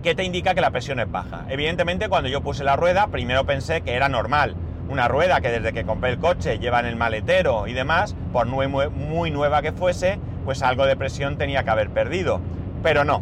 que 0.04 0.16
te 0.16 0.24
indica 0.24 0.54
que 0.56 0.62
la 0.62 0.72
presión 0.72 1.02
es 1.02 1.12
baja. 1.12 1.44
Evidentemente 1.50 2.08
cuando 2.08 2.30
yo 2.30 2.40
puse 2.40 2.64
la 2.64 2.78
rueda, 2.78 3.08
primero 3.08 3.46
pensé 3.46 3.82
que 3.82 3.94
era 3.94 4.08
normal. 4.08 4.56
Una 4.88 5.10
rueda 5.10 5.42
que 5.42 5.50
desde 5.50 5.74
que 5.74 5.84
compré 5.84 6.12
el 6.12 6.18
coche 6.18 6.60
lleva 6.60 6.80
en 6.80 6.86
el 6.86 6.96
maletero 6.96 7.68
y 7.68 7.74
demás, 7.74 8.16
por 8.32 8.48
muy, 8.48 8.70
muy 8.70 9.32
nueva 9.32 9.62
que 9.62 9.74
fuese, 9.74 10.18
pues 10.46 10.62
algo 10.62 10.86
de 10.86 10.96
presión 10.96 11.38
tenía 11.38 11.66
que 11.66 11.72
haber 11.72 11.90
perdido. 11.90 12.40
Pero 12.84 13.04
no, 13.04 13.22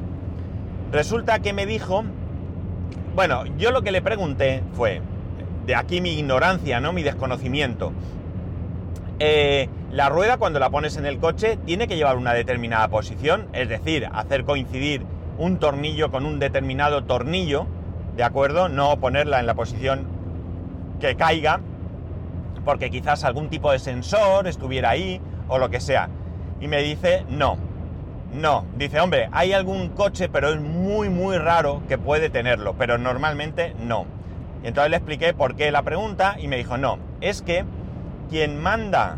Resulta 0.91 1.39
que 1.39 1.53
me 1.53 1.65
dijo, 1.65 2.03
bueno, 3.15 3.45
yo 3.57 3.71
lo 3.71 3.81
que 3.81 3.91
le 3.91 4.03
pregunté 4.03 4.61
fue, 4.73 5.01
de 5.69 5.75
aquí 5.75 6.01
mi 6.01 6.17
ignorancia, 6.17 6.79
¿no? 6.79 6.93
Mi 6.93 7.03
desconocimiento. 7.03 7.93
Eh, 9.19 9.69
la 9.91 10.09
rueda 10.09 10.37
cuando 10.37 10.57
la 10.57 10.71
pones 10.71 10.97
en 10.97 11.05
el 11.05 11.19
coche 11.19 11.59
tiene 11.63 11.87
que 11.87 11.95
llevar 11.95 12.17
una 12.17 12.33
determinada 12.33 12.87
posición, 12.87 13.47
es 13.53 13.69
decir, 13.69 14.09
hacer 14.11 14.45
coincidir 14.45 15.05
un 15.37 15.59
tornillo 15.59 16.09
con 16.09 16.25
un 16.25 16.39
determinado 16.39 17.03
tornillo, 17.03 17.67
¿de 18.17 18.23
acuerdo? 18.23 18.67
No 18.67 18.99
ponerla 18.99 19.39
en 19.39 19.45
la 19.45 19.53
posición 19.53 20.07
que 20.99 21.15
caiga, 21.15 21.59
porque 22.65 22.89
quizás 22.89 23.23
algún 23.23 23.49
tipo 23.49 23.71
de 23.71 23.77
sensor 23.77 24.47
estuviera 24.47 24.89
ahí 24.89 25.21
o 25.49 25.59
lo 25.59 25.69
que 25.69 25.81
sea. 25.81 26.09
Y 26.59 26.67
me 26.67 26.81
dice, 26.81 27.25
no, 27.29 27.59
no. 28.33 28.65
Dice, 28.75 28.99
hombre, 29.01 29.29
hay 29.31 29.53
algún 29.53 29.89
coche, 29.89 30.29
pero 30.29 30.49
es 30.49 30.59
muy, 30.59 31.09
muy 31.09 31.37
raro 31.37 31.83
que 31.87 31.99
puede 31.99 32.31
tenerlo, 32.31 32.73
pero 32.75 32.97
normalmente 32.97 33.75
no. 33.79 34.17
Y 34.63 34.67
entonces 34.67 34.91
le 34.91 34.97
expliqué 34.97 35.33
por 35.33 35.55
qué 35.55 35.71
la 35.71 35.83
pregunta 35.83 36.35
y 36.39 36.47
me 36.47 36.57
dijo, 36.57 36.77
no, 36.77 36.99
es 37.21 37.41
que 37.41 37.65
quien 38.29 38.61
manda 38.61 39.17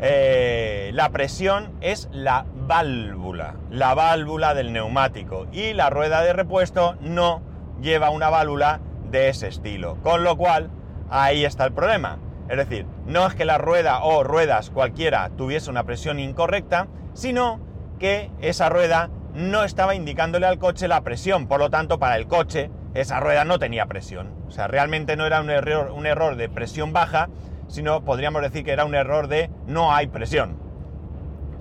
eh, 0.00 0.90
la 0.94 1.10
presión 1.10 1.72
es 1.80 2.08
la 2.10 2.46
válvula, 2.66 3.56
la 3.70 3.94
válvula 3.94 4.54
del 4.54 4.72
neumático. 4.72 5.46
Y 5.52 5.74
la 5.74 5.90
rueda 5.90 6.22
de 6.22 6.32
repuesto 6.32 6.96
no 7.00 7.42
lleva 7.80 8.10
una 8.10 8.30
válvula 8.30 8.80
de 9.10 9.28
ese 9.28 9.48
estilo. 9.48 9.96
Con 10.02 10.24
lo 10.24 10.36
cual, 10.36 10.70
ahí 11.10 11.44
está 11.44 11.66
el 11.66 11.72
problema. 11.72 12.18
Es 12.48 12.56
decir, 12.56 12.86
no 13.06 13.26
es 13.26 13.34
que 13.34 13.44
la 13.44 13.58
rueda 13.58 14.02
o 14.02 14.24
ruedas 14.24 14.70
cualquiera 14.70 15.30
tuviese 15.36 15.70
una 15.70 15.84
presión 15.84 16.18
incorrecta, 16.18 16.88
sino 17.12 17.60
que 17.98 18.30
esa 18.40 18.68
rueda 18.68 19.10
no 19.34 19.64
estaba 19.64 19.94
indicándole 19.94 20.46
al 20.46 20.58
coche 20.58 20.88
la 20.88 21.02
presión. 21.02 21.46
Por 21.46 21.60
lo 21.60 21.70
tanto, 21.70 21.98
para 21.98 22.16
el 22.16 22.26
coche, 22.26 22.70
esa 22.94 23.20
rueda 23.20 23.44
no 23.44 23.58
tenía 23.58 23.86
presión. 23.86 24.32
O 24.48 24.50
sea, 24.50 24.66
realmente 24.66 25.16
no 25.16 25.26
era 25.26 25.40
un 25.40 25.50
error, 25.50 25.90
un 25.92 26.06
error 26.06 26.36
de 26.36 26.48
presión 26.48 26.92
baja, 26.92 27.28
sino 27.68 28.04
podríamos 28.04 28.42
decir 28.42 28.64
que 28.64 28.72
era 28.72 28.84
un 28.84 28.94
error 28.94 29.28
de 29.28 29.50
no 29.66 29.92
hay 29.92 30.08
presión. 30.08 30.58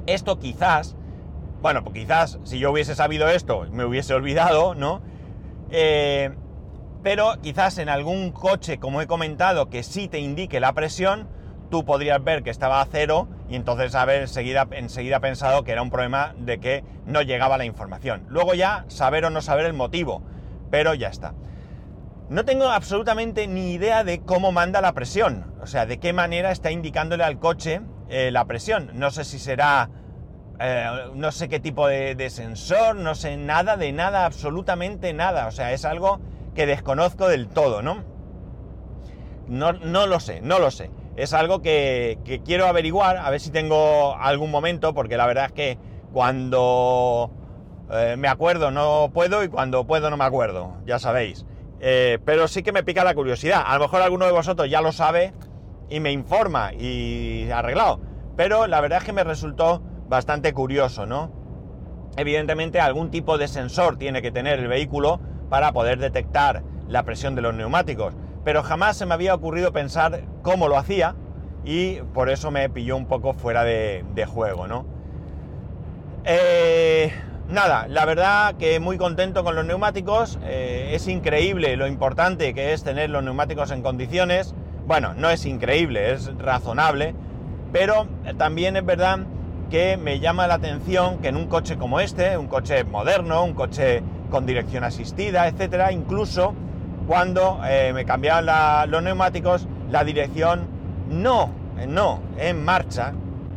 Esto 0.08 0.40
quizás, 0.40 0.96
bueno, 1.62 1.84
pues 1.84 1.94
quizás 1.96 2.40
si 2.44 2.58
yo 2.58 2.72
hubiese 2.72 2.96
sabido 2.96 3.28
esto, 3.28 3.68
me 3.72 3.86
hubiese 3.86 4.14
olvidado, 4.14 4.74
¿no? 4.74 5.02
Eh, 5.70 6.32
pero 7.04 7.36
quizás 7.42 7.78
en 7.78 7.90
algún 7.90 8.32
coche, 8.32 8.80
como 8.80 9.02
he 9.02 9.08
comentado, 9.08 9.70
que 9.70 9.84
sí 9.84 10.08
te 10.08 10.20
indique 10.20 10.60
la 10.60 10.74
presión, 10.74 11.28
tú 11.70 11.86
podrías 11.86 12.24
ver 12.24 12.44
que 12.44 12.50
estaba 12.50 12.82
a 12.82 12.86
cero 12.86 13.28
y 13.50 13.56
entonces 13.56 13.96
haber 13.96 14.22
enseguida, 14.22 14.68
enseguida 14.72 15.20
pensado 15.20 15.64
que 15.64 15.72
era 15.72 15.82
un 15.82 15.90
problema 15.90 16.36
de 16.38 16.60
que 16.60 16.84
no 17.06 17.22
llegaba 17.22 17.58
la 17.58 17.66
información. 17.66 18.26
Luego 18.30 18.54
ya 18.54 18.86
saber 18.88 19.26
o 19.26 19.30
no 19.30 19.42
saber 19.42 19.66
el 19.66 19.74
motivo, 19.74 20.22
pero 20.70 20.94
ya 20.94 21.08
está. 21.08 21.34
No 22.30 22.46
tengo 22.46 22.66
absolutamente 22.66 23.48
ni 23.48 23.72
idea 23.72 24.04
de 24.04 24.22
cómo 24.22 24.52
manda 24.52 24.82
la 24.82 24.94
presión, 24.94 25.52
o 25.62 25.66
sea, 25.66 25.88
de 25.88 25.98
qué 25.98 26.14
manera 26.14 26.52
está 26.52 26.70
indicándole 26.70 27.24
al 27.24 27.40
coche 27.40 27.82
eh, 28.08 28.30
la 28.30 28.46
presión. 28.46 28.92
No 28.94 29.10
sé 29.10 29.24
si 29.24 29.40
será, 29.40 29.90
eh, 30.60 30.86
no 31.16 31.32
sé 31.32 31.50
qué 31.50 31.60
tipo 31.60 31.88
de, 31.88 32.30
sensor, 32.30 32.96
no 32.96 33.16
sé 33.16 33.36
nada 33.36 33.78
de 33.78 33.92
nada, 33.92 34.28
absolutamente 34.28 35.12
nada. 35.12 35.48
O 35.48 35.52
sea, 35.52 35.74
es 35.74 35.86
algo 35.86 36.20
que 36.54 36.68
desconozco 36.68 37.28
del 37.28 37.48
todo, 37.48 37.82
¿no? 37.82 38.04
No, 39.48 39.74
no 39.74 40.06
lo 40.06 40.20
sé, 40.20 40.42
no 40.42 40.60
lo 40.60 40.70
sé. 40.70 40.92
Es 41.16 41.34
algo 41.34 41.62
que, 41.62 42.20
quiero 42.46 42.68
averiguar, 42.68 43.18
a 43.18 43.30
ver 43.30 43.40
si 43.40 43.52
tengo 43.52 44.16
algún 44.16 44.52
momento, 44.52 44.94
porque 44.94 45.18
la 45.18 45.28
verdad 45.28 45.46
es 45.46 45.52
que 45.52 45.78
cuando 46.14 47.32
eh, 47.92 48.16
me 48.18 48.28
acuerdo 48.28 48.72
no 48.72 49.12
puedo 49.14 49.44
y 49.44 49.50
cuando 49.50 49.86
puedo 49.86 50.10
no 50.10 50.18
me 50.18 50.26
acuerdo, 50.26 50.78
ya 50.86 51.00
sabéis. 51.00 51.46
Eh, 51.82 52.20
pero 52.26 52.48
sí 52.48 52.64
que 52.64 52.72
me 52.72 52.84
pica 52.84 53.04
la 53.04 53.14
curiosidad. 53.16 53.64
A 53.66 53.76
lo 53.76 53.82
mejor 53.82 54.02
alguno 54.02 54.26
de 54.26 54.32
vosotros 54.32 54.70
ya 54.70 54.82
lo 54.82 54.92
sabe 54.92 55.34
y 55.90 56.00
me 56.00 56.12
informa 56.12 56.74
y 56.74 57.50
arreglado. 57.52 58.00
Pero 58.36 58.68
la 58.68 58.82
verdad 58.82 59.00
es 59.00 59.04
que 59.04 59.14
me 59.14 59.24
resultó 59.24 59.82
bastante 60.08 60.54
curioso, 60.54 61.06
¿no? 61.06 61.32
Evidentemente 62.18 62.80
algún 62.80 63.12
tipo 63.12 63.38
de 63.38 63.48
sensor 63.48 63.98
tiene 63.98 64.22
que 64.22 64.32
tener 64.32 64.60
el 64.60 64.68
vehículo 64.68 65.20
para 65.50 65.72
poder 65.72 66.00
detectar 66.00 66.64
la 66.88 67.04
presión 67.04 67.36
de 67.36 67.42
los 67.42 67.54
neumáticos. 67.54 68.14
Pero 68.44 68.64
jamás 68.64 68.98
se 68.98 69.06
me 69.06 69.14
había 69.14 69.34
ocurrido 69.34 69.72
pensar 69.74 70.22
cómo 70.42 70.68
lo 70.68 70.78
hacía 70.78 71.16
y 71.66 71.96
por 72.14 72.30
eso 72.30 72.52
me 72.52 72.70
pilló 72.70 72.96
un 72.96 73.06
poco 73.06 73.34
fuera 73.34 73.64
de, 73.64 74.26
juego, 74.28 74.68
¿no? 74.68 74.86
Eh, 76.24 77.12
nada, 77.50 77.88
la 77.88 78.06
verdad 78.06 78.56
que 78.56 78.80
muy 78.80 78.98
contento 78.98 79.44
con 79.44 79.56
los 79.56 79.66
neumáticos. 79.66 80.40
Eh, 80.44 80.92
es 80.94 81.08
increíble 81.08 81.76
lo 81.76 81.88
importante 81.88 82.54
que 82.54 82.74
es 82.74 82.84
tener 82.84 83.10
los 83.10 83.24
neumáticos 83.24 83.72
en 83.72 83.82
condiciones. 83.82 84.56
Bueno, 84.88 85.14
no 85.14 85.30
es 85.30 85.46
increíble, 85.46 86.12
es 86.12 86.32
razonable, 86.38 87.14
pero 87.72 88.08
también 88.38 88.76
es 88.76 88.86
verdad 88.86 89.20
que 89.70 89.98
me 89.98 90.20
llama 90.20 90.48
la 90.48 90.56
atención 90.56 91.20
que 91.20 91.28
en 91.28 91.36
un 91.36 91.48
coche 91.48 91.78
como 91.78 92.00
este, 92.00 92.38
un 92.38 92.48
coche 92.48 92.84
moderno, 92.84 93.44
un 93.44 93.54
coche 93.54 94.02
con 94.32 94.46
dirección 94.46 94.84
asistida, 94.84 95.48
etcétera, 95.48 95.92
incluso 95.92 96.56
cuando 97.10 97.60
eh, 97.66 97.92
me 97.92 98.06
cambiaban 98.06 98.92
los 98.92 99.02
neumáticos, 99.02 99.68
la 99.90 100.04
dirección 100.04 100.68
no, 101.10 101.50
no 101.88 102.20
en 102.38 102.64
marcha, 102.64 103.14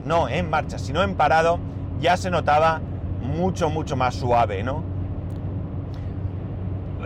no 0.07 0.27
en 0.31 0.49
marcha, 0.49 0.79
sino 0.79 1.03
en 1.03 1.17
parado, 1.17 1.59
ya 2.01 2.17
se 2.17 2.31
notaba 2.31 2.81
mucho, 3.21 3.69
mucho 3.69 3.95
más 3.95 4.15
suave, 4.15 4.63
¿no? 4.63 4.83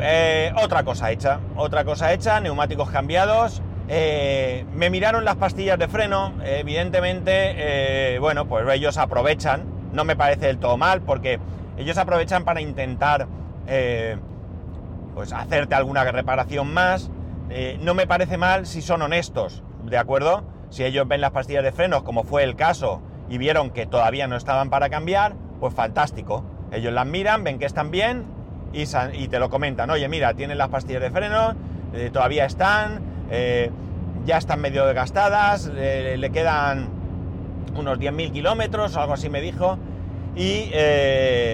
Eh, 0.01 0.53
otra 0.63 0.85
cosa 0.85 1.11
hecha, 1.11 1.41
otra 1.57 1.85
cosa 1.85 2.13
hecha, 2.13 2.39
neumáticos 2.39 2.91
cambiados. 2.91 3.61
Eh, 3.89 4.67
me 4.73 4.89
miraron 4.89 5.25
las 5.25 5.35
pastillas 5.35 5.81
de 5.81 5.89
freno, 5.89 6.33
evidentemente, 6.45 8.19
bueno, 8.21 8.47
pues 8.47 8.65
ellos 8.73 8.99
aprovechan, 8.99 9.65
no 9.93 10.05
me 10.05 10.15
parece 10.15 10.47
del 10.47 10.59
todo 10.59 10.77
mal, 10.77 11.01
porque 11.01 11.41
ellos 11.77 11.99
aprovechan 11.99 12.45
para 12.45 12.61
intentar 12.61 13.27
pues 15.17 15.33
hacerte 15.33 15.75
alguna 15.75 16.05
reparación 16.05 16.75
más. 16.75 17.11
Eh, 17.49 17.79
no 17.81 17.95
me 17.95 18.07
parece 18.07 18.37
mal 18.37 18.67
si 18.67 18.83
son 18.83 19.01
honestos, 19.01 19.65
¿de 19.83 19.97
acuerdo? 19.97 20.45
Si 20.69 20.85
ellos 20.85 21.09
ven 21.09 21.23
las 21.23 21.31
pastillas 21.31 21.65
de 21.65 21.73
frenos, 21.73 22.03
como 22.03 22.23
fue 22.23 22.45
el 22.45 22.55
caso, 22.55 23.01
y 23.31 23.39
vieron 23.39 23.71
que 23.71 23.87
todavía 23.87 24.27
no 24.27 24.37
estaban 24.37 24.69
para 24.69 24.91
cambiar, 24.91 25.35
pues 25.59 25.73
fantástico. 25.73 26.45
Ellos 26.71 26.93
las 26.93 27.07
miran, 27.07 27.45
ven 27.45 27.59
que 27.59 27.65
están 27.65 27.91
bien 27.91 28.27
y, 28.75 28.85
te 29.29 29.39
lo 29.39 29.49
comentan. 29.49 29.89
Oye, 29.89 30.07
mira, 30.07 30.35
tienen 30.35 30.59
las 30.59 30.69
pastillas 30.69 31.01
de 31.01 31.11
frenos, 31.11 31.55
eh, 31.95 32.11
todavía 32.13 32.45
están, 32.45 33.01
ya 34.27 34.37
están 34.37 34.61
medio 34.61 34.85
desgastadas, 34.85 35.67
le 35.67 36.31
quedan 36.31 36.89
unos 37.75 37.99
10.000 37.99 38.33
kilómetros 38.33 38.95
algo 38.99 39.15
así 39.15 39.31
me 39.31 39.41
dijo. 39.41 39.79
Y 40.37 40.71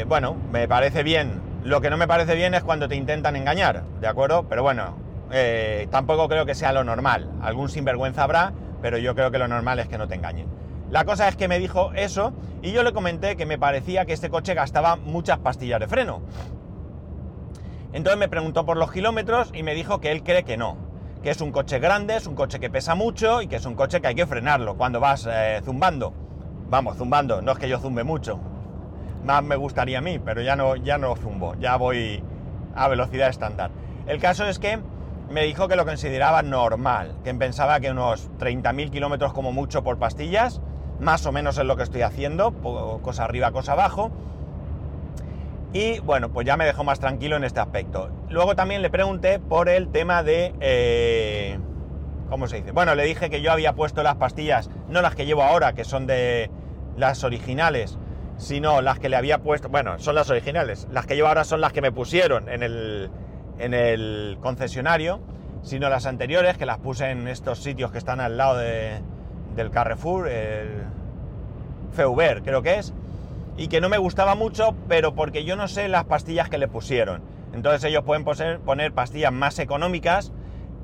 bueno, 0.08 0.34
me 0.50 0.66
parece 0.66 1.04
bien 1.04 1.51
lo 1.64 1.80
que 1.80 1.90
no 1.90 1.96
me 1.96 2.08
parece 2.08 2.34
bien 2.34 2.54
es 2.54 2.62
cuando 2.62 2.88
te 2.88 2.96
intentan 2.96 3.36
engañar, 3.36 3.84
¿de 4.00 4.08
acuerdo? 4.08 4.48
Pero 4.48 4.62
bueno, 4.62 4.96
eh, 5.30 5.86
tampoco 5.90 6.28
creo 6.28 6.44
que 6.44 6.54
sea 6.54 6.72
lo 6.72 6.82
normal. 6.82 7.30
Algún 7.40 7.68
sinvergüenza 7.68 8.24
habrá, 8.24 8.52
pero 8.80 8.98
yo 8.98 9.14
creo 9.14 9.30
que 9.30 9.38
lo 9.38 9.46
normal 9.46 9.78
es 9.78 9.88
que 9.88 9.96
no 9.96 10.08
te 10.08 10.16
engañen. 10.16 10.48
La 10.90 11.04
cosa 11.04 11.28
es 11.28 11.36
que 11.36 11.48
me 11.48 11.58
dijo 11.58 11.92
eso 11.94 12.32
y 12.62 12.72
yo 12.72 12.82
le 12.82 12.92
comenté 12.92 13.36
que 13.36 13.46
me 13.46 13.58
parecía 13.58 14.04
que 14.04 14.12
este 14.12 14.28
coche 14.28 14.54
gastaba 14.54 14.96
muchas 14.96 15.38
pastillas 15.38 15.80
de 15.80 15.86
freno. 15.86 16.20
Entonces 17.92 18.18
me 18.18 18.28
preguntó 18.28 18.66
por 18.66 18.76
los 18.76 18.90
kilómetros 18.90 19.50
y 19.54 19.62
me 19.62 19.74
dijo 19.74 20.00
que 20.00 20.10
él 20.10 20.22
cree 20.22 20.44
que 20.44 20.56
no, 20.56 20.76
que 21.22 21.30
es 21.30 21.40
un 21.40 21.52
coche 21.52 21.78
grande, 21.78 22.16
es 22.16 22.26
un 22.26 22.34
coche 22.34 22.58
que 22.58 22.70
pesa 22.70 22.94
mucho 22.94 23.40
y 23.40 23.46
que 23.46 23.56
es 23.56 23.66
un 23.66 23.74
coche 23.74 24.00
que 24.00 24.08
hay 24.08 24.14
que 24.14 24.26
frenarlo 24.26 24.76
cuando 24.76 24.98
vas 24.98 25.28
eh, 25.30 25.60
zumbando. 25.64 26.12
Vamos, 26.68 26.96
zumbando, 26.96 27.40
no 27.40 27.52
es 27.52 27.58
que 27.58 27.68
yo 27.68 27.78
zumbe 27.78 28.02
mucho, 28.02 28.40
más 29.24 29.42
me 29.42 29.56
gustaría 29.56 29.98
a 29.98 30.00
mí, 30.00 30.18
pero 30.18 30.42
ya 30.42 30.56
no, 30.56 30.76
ya 30.76 30.98
no 30.98 31.16
zumbo, 31.16 31.54
ya 31.60 31.76
voy 31.76 32.22
a 32.74 32.88
velocidad 32.88 33.28
estándar. 33.28 33.70
El 34.06 34.20
caso 34.20 34.46
es 34.46 34.58
que 34.58 34.78
me 35.30 35.44
dijo 35.44 35.68
que 35.68 35.76
lo 35.76 35.84
consideraba 35.84 36.42
normal, 36.42 37.14
que 37.24 37.32
pensaba 37.34 37.80
que 37.80 37.90
unos 37.90 38.30
30.000 38.38 38.90
kilómetros 38.90 39.32
como 39.32 39.52
mucho 39.52 39.82
por 39.82 39.98
pastillas, 39.98 40.60
más 41.00 41.26
o 41.26 41.32
menos 41.32 41.58
es 41.58 41.64
lo 41.64 41.76
que 41.76 41.82
estoy 41.82 42.02
haciendo, 42.02 42.52
cosa 43.02 43.24
arriba, 43.24 43.50
cosa 43.52 43.72
abajo. 43.72 44.10
Y 45.72 46.00
bueno, 46.00 46.30
pues 46.30 46.46
ya 46.46 46.56
me 46.56 46.66
dejó 46.66 46.84
más 46.84 47.00
tranquilo 47.00 47.36
en 47.36 47.44
este 47.44 47.60
aspecto. 47.60 48.10
Luego 48.28 48.54
también 48.54 48.82
le 48.82 48.90
pregunté 48.90 49.38
por 49.38 49.68
el 49.68 49.88
tema 49.88 50.22
de... 50.22 50.54
Eh, 50.60 51.58
¿Cómo 52.28 52.46
se 52.46 52.56
dice? 52.56 52.72
Bueno, 52.72 52.94
le 52.94 53.04
dije 53.04 53.30
que 53.30 53.42
yo 53.42 53.52
había 53.52 53.74
puesto 53.74 54.02
las 54.02 54.16
pastillas, 54.16 54.70
no 54.88 55.02
las 55.02 55.14
que 55.14 55.26
llevo 55.26 55.42
ahora, 55.42 55.72
que 55.74 55.84
son 55.84 56.06
de 56.06 56.50
las 56.96 57.24
originales, 57.24 57.98
sino 58.42 58.82
las 58.82 58.98
que 58.98 59.08
le 59.08 59.14
había 59.14 59.38
puesto, 59.38 59.68
bueno, 59.68 60.00
son 60.00 60.16
las 60.16 60.28
originales, 60.28 60.88
las 60.90 61.06
que 61.06 61.14
llevo 61.14 61.28
ahora 61.28 61.44
son 61.44 61.60
las 61.60 61.72
que 61.72 61.80
me 61.80 61.92
pusieron 61.92 62.48
en 62.48 62.64
el, 62.64 63.08
en 63.58 63.72
el 63.72 64.36
concesionario, 64.40 65.20
sino 65.62 65.88
las 65.88 66.06
anteriores 66.06 66.58
que 66.58 66.66
las 66.66 66.78
puse 66.78 67.10
en 67.10 67.28
estos 67.28 67.62
sitios 67.62 67.92
que 67.92 67.98
están 67.98 68.18
al 68.18 68.36
lado 68.36 68.56
de, 68.56 69.00
del 69.54 69.70
Carrefour, 69.70 70.28
el 70.28 70.82
Feuber 71.92 72.42
creo 72.42 72.62
que 72.62 72.80
es, 72.80 72.92
y 73.56 73.68
que 73.68 73.80
no 73.80 73.88
me 73.88 73.98
gustaba 73.98 74.34
mucho, 74.34 74.74
pero 74.88 75.14
porque 75.14 75.44
yo 75.44 75.54
no 75.54 75.68
sé 75.68 75.86
las 75.88 76.04
pastillas 76.04 76.48
que 76.48 76.58
le 76.58 76.66
pusieron. 76.66 77.22
Entonces 77.54 77.84
ellos 77.84 78.02
pueden 78.02 78.24
poner 78.24 78.92
pastillas 78.92 79.32
más 79.32 79.60
económicas 79.60 80.32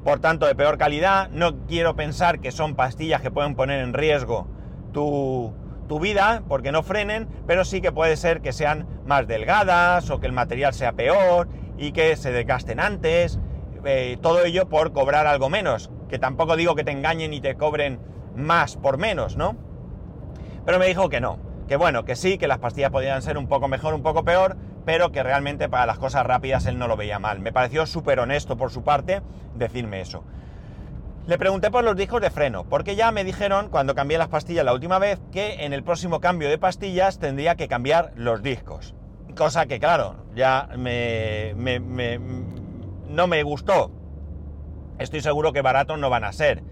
por 0.04 0.20
tanto 0.20 0.46
de 0.46 0.54
peor 0.54 0.78
calidad. 0.78 1.28
No 1.30 1.66
quiero 1.66 1.96
pensar 1.96 2.38
que 2.38 2.52
son 2.52 2.76
pastillas 2.76 3.20
que 3.20 3.32
pueden 3.32 3.56
poner 3.56 3.80
en 3.80 3.94
riesgo 3.94 4.46
tu, 4.92 5.52
tu 5.88 5.98
vida 5.98 6.42
porque 6.46 6.70
no 6.70 6.82
frenen, 6.82 7.26
pero 7.46 7.64
sí 7.64 7.80
que 7.80 7.90
puede 7.90 8.16
ser 8.16 8.40
que 8.40 8.52
sean 8.52 8.86
más 9.06 9.26
delgadas 9.26 10.10
o 10.10 10.20
que 10.20 10.26
el 10.26 10.32
material 10.32 10.74
sea 10.74 10.92
peor 10.92 11.48
y 11.76 11.92
que 11.92 12.14
se 12.16 12.30
desgasten 12.30 12.78
antes. 12.78 13.40
Eh, 13.84 14.18
todo 14.20 14.44
ello 14.44 14.68
por 14.68 14.92
cobrar 14.92 15.26
algo 15.26 15.48
menos. 15.48 15.90
Que 16.08 16.18
tampoco 16.18 16.56
digo 16.56 16.74
que 16.74 16.84
te 16.84 16.92
engañen 16.92 17.32
y 17.32 17.40
te 17.40 17.56
cobren 17.56 18.00
más 18.36 18.76
por 18.76 18.98
menos, 18.98 19.36
¿no? 19.36 19.56
Pero 20.64 20.78
me 20.78 20.86
dijo 20.86 21.08
que 21.08 21.20
no, 21.20 21.38
que 21.66 21.76
bueno, 21.76 22.04
que 22.04 22.16
sí, 22.16 22.38
que 22.38 22.46
las 22.46 22.58
pastillas 22.58 22.90
podían 22.90 23.22
ser 23.22 23.38
un 23.38 23.48
poco 23.48 23.68
mejor, 23.68 23.94
un 23.94 24.02
poco 24.02 24.24
peor, 24.24 24.56
pero 24.84 25.12
que 25.12 25.22
realmente 25.22 25.68
para 25.68 25.86
las 25.86 25.98
cosas 25.98 26.24
rápidas 26.24 26.66
él 26.66 26.78
no 26.78 26.88
lo 26.88 26.96
veía 26.96 27.18
mal. 27.18 27.40
Me 27.40 27.52
pareció 27.52 27.86
súper 27.86 28.20
honesto 28.20 28.56
por 28.56 28.70
su 28.70 28.82
parte 28.82 29.22
decirme 29.54 30.00
eso. 30.00 30.24
Le 31.28 31.36
pregunté 31.36 31.70
por 31.70 31.84
los 31.84 31.94
discos 31.94 32.22
de 32.22 32.30
freno, 32.30 32.64
porque 32.64 32.96
ya 32.96 33.12
me 33.12 33.22
dijeron 33.22 33.68
cuando 33.68 33.94
cambié 33.94 34.16
las 34.16 34.28
pastillas 34.28 34.64
la 34.64 34.72
última 34.72 34.98
vez 34.98 35.20
que 35.30 35.66
en 35.66 35.74
el 35.74 35.82
próximo 35.82 36.20
cambio 36.20 36.48
de 36.48 36.56
pastillas 36.56 37.18
tendría 37.18 37.54
que 37.54 37.68
cambiar 37.68 38.12
los 38.16 38.42
discos. 38.42 38.94
Cosa 39.36 39.66
que 39.66 39.78
claro, 39.78 40.24
ya 40.34 40.70
me, 40.78 41.52
no 43.10 43.26
me 43.26 43.42
gustó. 43.42 43.90
Estoy 44.98 45.20
seguro 45.20 45.52
que 45.52 45.60
baratos 45.60 45.98
no 45.98 46.08
van 46.08 46.24
a 46.24 46.32
ser. 46.32 46.62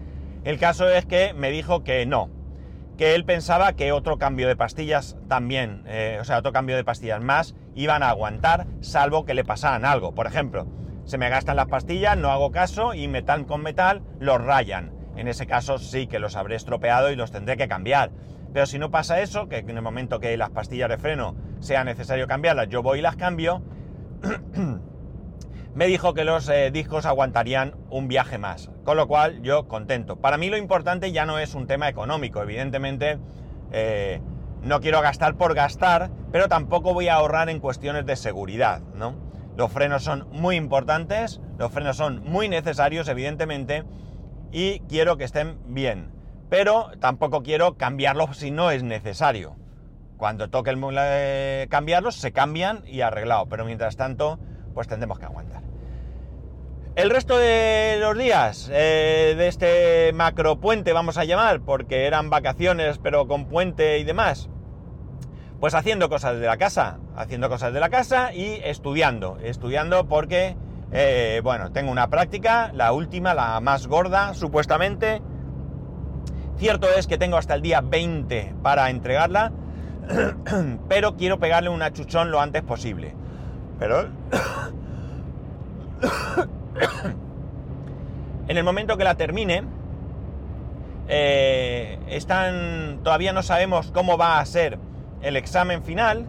El 0.43 0.57
caso 0.57 0.89
es 0.89 1.05
que 1.05 1.35
me 1.35 1.51
dijo 1.51 1.83
que 1.83 2.07
no, 2.07 2.31
que 2.97 3.13
él 3.13 3.25
pensaba 3.25 3.73
que 3.73 3.91
otro 3.91 4.17
cambio 4.17 4.47
de 4.47 4.55
pastillas 4.55 5.17
también, 5.27 5.83
eh, 5.85 6.17
o 6.19 6.23
sea, 6.23 6.39
otro 6.39 6.51
cambio 6.51 6.75
de 6.75 6.83
pastillas 6.83 7.21
más, 7.21 7.53
iban 7.75 8.01
a 8.01 8.09
aguantar, 8.09 8.65
salvo 8.81 9.23
que 9.23 9.35
le 9.35 9.45
pasaran 9.45 9.85
algo. 9.85 10.15
Por 10.15 10.25
ejemplo, 10.25 10.65
se 11.07 11.17
me 11.17 11.29
gastan 11.29 11.55
las 11.55 11.67
pastillas, 11.67 12.17
no 12.17 12.31
hago 12.31 12.51
caso 12.51 12.93
y 12.93 13.07
metal 13.07 13.45
con 13.45 13.63
metal 13.63 14.01
los 14.19 14.43
rayan. 14.43 14.91
En 15.15 15.29
ese 15.29 15.47
caso 15.47 15.77
sí 15.77 16.05
que 16.05 16.19
los 16.19 16.35
habré 16.35 16.55
estropeado 16.55 17.09
y 17.09 17.15
los 17.15 17.31
tendré 17.31 17.55
que 17.55 17.69
cambiar. 17.69 18.11
Pero 18.53 18.65
si 18.65 18.77
no 18.77 18.91
pasa 18.91 19.21
eso, 19.21 19.47
que 19.47 19.59
en 19.59 19.69
el 19.69 19.81
momento 19.81 20.19
que 20.19 20.35
las 20.35 20.49
pastillas 20.49 20.89
de 20.89 20.97
freno 20.97 21.35
sea 21.61 21.85
necesario 21.85 22.27
cambiarlas, 22.27 22.67
yo 22.67 22.83
voy 22.83 22.99
y 22.99 23.01
las 23.01 23.15
cambio, 23.15 23.63
me 25.75 25.87
dijo 25.87 26.13
que 26.13 26.25
los 26.25 26.49
eh, 26.49 26.71
discos 26.71 27.05
aguantarían 27.05 27.75
un 27.89 28.09
viaje 28.09 28.37
más. 28.37 28.69
Con 28.83 28.97
lo 28.97 29.07
cual 29.07 29.41
yo 29.41 29.69
contento. 29.69 30.17
Para 30.17 30.37
mí 30.37 30.49
lo 30.49 30.57
importante 30.57 31.13
ya 31.13 31.25
no 31.25 31.39
es 31.39 31.55
un 31.55 31.67
tema 31.67 31.87
económico, 31.87 32.41
evidentemente 32.41 33.17
eh, 33.71 34.19
no 34.61 34.81
quiero 34.81 35.01
gastar 35.01 35.35
por 35.35 35.53
gastar, 35.53 36.11
pero 36.33 36.49
tampoco 36.49 36.93
voy 36.93 37.07
a 37.07 37.15
ahorrar 37.15 37.49
en 37.49 37.61
cuestiones 37.61 38.05
de 38.05 38.17
seguridad, 38.17 38.81
¿no? 38.93 39.26
Los 39.57 39.71
frenos 39.71 40.03
son 40.03 40.27
muy 40.31 40.55
importantes, 40.55 41.41
los 41.57 41.71
frenos 41.71 41.97
son 41.97 42.23
muy 42.23 42.47
necesarios, 42.47 43.07
evidentemente, 43.07 43.85
y 44.51 44.81
quiero 44.81 45.17
que 45.17 45.23
estén 45.23 45.57
bien. 45.65 46.11
Pero 46.47 46.91
tampoco 46.99 47.41
quiero 47.41 47.75
cambiarlos 47.75 48.37
si 48.37 48.51
no 48.51 48.69
es 48.69 48.83
necesario. 48.83 49.55
Cuando 50.17 50.51
toque 50.51 50.69
el, 50.69 50.79
eh, 50.99 51.65
cambiarlos, 51.71 52.17
se 52.17 52.31
cambian 52.31 52.83
y 52.85 53.01
arreglado. 53.01 53.47
Pero 53.47 53.65
mientras 53.65 53.97
tanto, 53.97 54.37
pues 54.75 54.87
tendremos 54.87 55.17
que 55.17 55.25
aguantar. 55.25 55.63
El 56.95 57.09
resto 57.09 57.35
de 57.39 57.97
los 57.99 58.15
días 58.15 58.69
eh, 58.71 59.33
de 59.35 59.47
este 59.47 60.13
macro 60.13 60.59
puente, 60.59 60.93
vamos 60.93 61.17
a 61.17 61.25
llamar, 61.25 61.61
porque 61.61 62.05
eran 62.05 62.29
vacaciones, 62.29 62.99
pero 62.99 63.27
con 63.27 63.45
puente 63.45 63.97
y 63.97 64.03
demás, 64.03 64.51
pues 65.59 65.73
haciendo 65.73 66.09
cosas 66.09 66.39
de 66.39 66.45
la 66.45 66.57
casa, 66.57 66.99
haciendo 67.15 67.49
cosas 67.49 67.73
de 67.73 67.79
la 67.79 67.89
casa 67.89 68.33
y 68.33 68.61
estudiando, 68.63 69.37
estudiando 69.41 70.07
porque, 70.07 70.55
eh, 70.91 71.41
bueno, 71.43 71.71
tengo 71.71 71.91
una 71.91 72.09
práctica, 72.09 72.71
la 72.73 72.91
última, 72.91 73.33
la 73.33 73.59
más 73.59 73.87
gorda, 73.87 74.35
supuestamente. 74.35 75.21
Cierto 76.57 76.87
es 76.89 77.07
que 77.07 77.17
tengo 77.17 77.37
hasta 77.37 77.55
el 77.55 77.61
día 77.61 77.81
20 77.81 78.53
para 78.61 78.89
entregarla, 78.89 79.51
pero 80.87 81.15
quiero 81.15 81.39
pegarle 81.39 81.69
un 81.69 81.81
achuchón 81.81 82.31
lo 82.31 82.39
antes 82.39 82.61
posible. 82.63 83.15
Pero... 83.79 84.09
en 88.47 88.57
el 88.57 88.63
momento 88.63 88.95
que 88.97 89.03
la 89.03 89.15
termine, 89.15 89.63
eh, 91.07 91.97
están, 92.07 92.99
todavía 93.03 93.33
no 93.33 93.41
sabemos 93.41 93.91
cómo 93.91 94.17
va 94.17 94.39
a 94.39 94.45
ser 94.45 94.77
el 95.21 95.35
examen 95.35 95.83
final, 95.83 96.27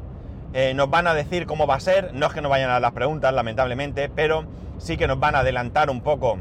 eh, 0.55 0.73
nos 0.75 0.89
van 0.89 1.07
a 1.07 1.15
decir 1.15 1.47
cómo 1.47 1.67
va 1.67 1.75
a 1.75 1.81
ser, 1.81 2.15
no 2.15 2.27
es 2.27 2.33
que 2.33 2.41
no 2.41 2.49
vayan 2.49 2.71
a 2.71 2.81
las 2.81 2.93
preguntas, 2.93 3.33
lamentablemente, 3.35 4.09
pero 4.09 4.45
sí 4.79 4.97
que 4.97 5.07
nos 5.07 5.21
van 5.21 5.35
a 5.35 5.41
adelantar 5.41 5.91
un 5.91 6.01
poco 6.01 6.39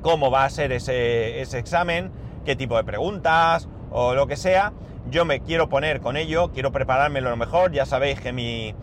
cómo 0.00 0.30
va 0.30 0.44
a 0.44 0.50
ser 0.50 0.72
ese, 0.72 1.40
examen, 1.40 2.10
qué 2.44 2.56
tipo 2.56 2.76
de 2.76 2.84
preguntas 2.84 3.68
o 3.90 4.14
lo 4.14 4.26
que 4.26 4.36
sea. 4.36 4.72
Yo 5.10 5.24
me 5.24 5.40
quiero 5.40 5.68
poner 5.68 6.00
con 6.00 6.16
ello, 6.16 6.50
quiero 6.52 6.72
prepararme 6.72 7.20
lo 7.20 7.36
mejor, 7.36 7.72
ya 7.72 7.84
sabéis 7.84 8.20
que 8.20 8.32
mi, 8.32 8.74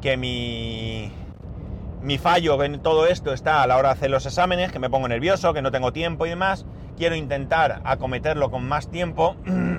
que 0.00 0.16
mi, 0.16 1.12
mi 2.02 2.16
fallo 2.16 2.62
en 2.64 2.80
todo 2.80 3.06
esto 3.06 3.34
está 3.34 3.62
a 3.62 3.66
la 3.66 3.76
hora 3.76 3.90
de 3.90 3.94
hacer 3.94 4.10
los 4.10 4.24
exámenes, 4.24 4.72
que 4.72 4.78
me 4.78 4.88
pongo 4.88 5.06
nervioso, 5.06 5.52
que 5.52 5.60
no 5.60 5.70
tengo 5.70 5.92
tiempo 5.92 6.24
y 6.24 6.30
demás. 6.30 6.64
Quiero 6.96 7.14
intentar 7.14 7.80
acometerlo 7.84 8.50
con 8.50 8.66
más 8.66 8.88
tiempo 8.88 9.36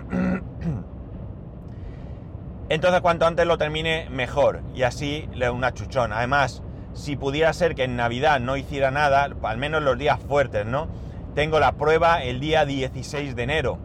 Entonces 2.71 3.01
cuanto 3.01 3.25
antes 3.27 3.45
lo 3.45 3.57
termine, 3.57 4.07
mejor. 4.09 4.61
Y 4.73 4.83
así 4.83 5.27
le 5.33 5.49
una 5.49 5.73
chuchón. 5.73 6.13
Además, 6.13 6.63
si 6.93 7.17
pudiera 7.17 7.51
ser 7.51 7.75
que 7.75 7.83
en 7.83 7.97
Navidad 7.97 8.39
no 8.39 8.55
hiciera 8.55 8.91
nada, 8.91 9.27
al 9.43 9.57
menos 9.57 9.83
los 9.83 9.97
días 9.97 10.21
fuertes, 10.21 10.65
¿no? 10.65 10.87
Tengo 11.35 11.59
la 11.59 11.73
prueba 11.73 12.23
el 12.23 12.39
día 12.39 12.63
16 12.63 13.35
de 13.35 13.43
enero. 13.43 13.77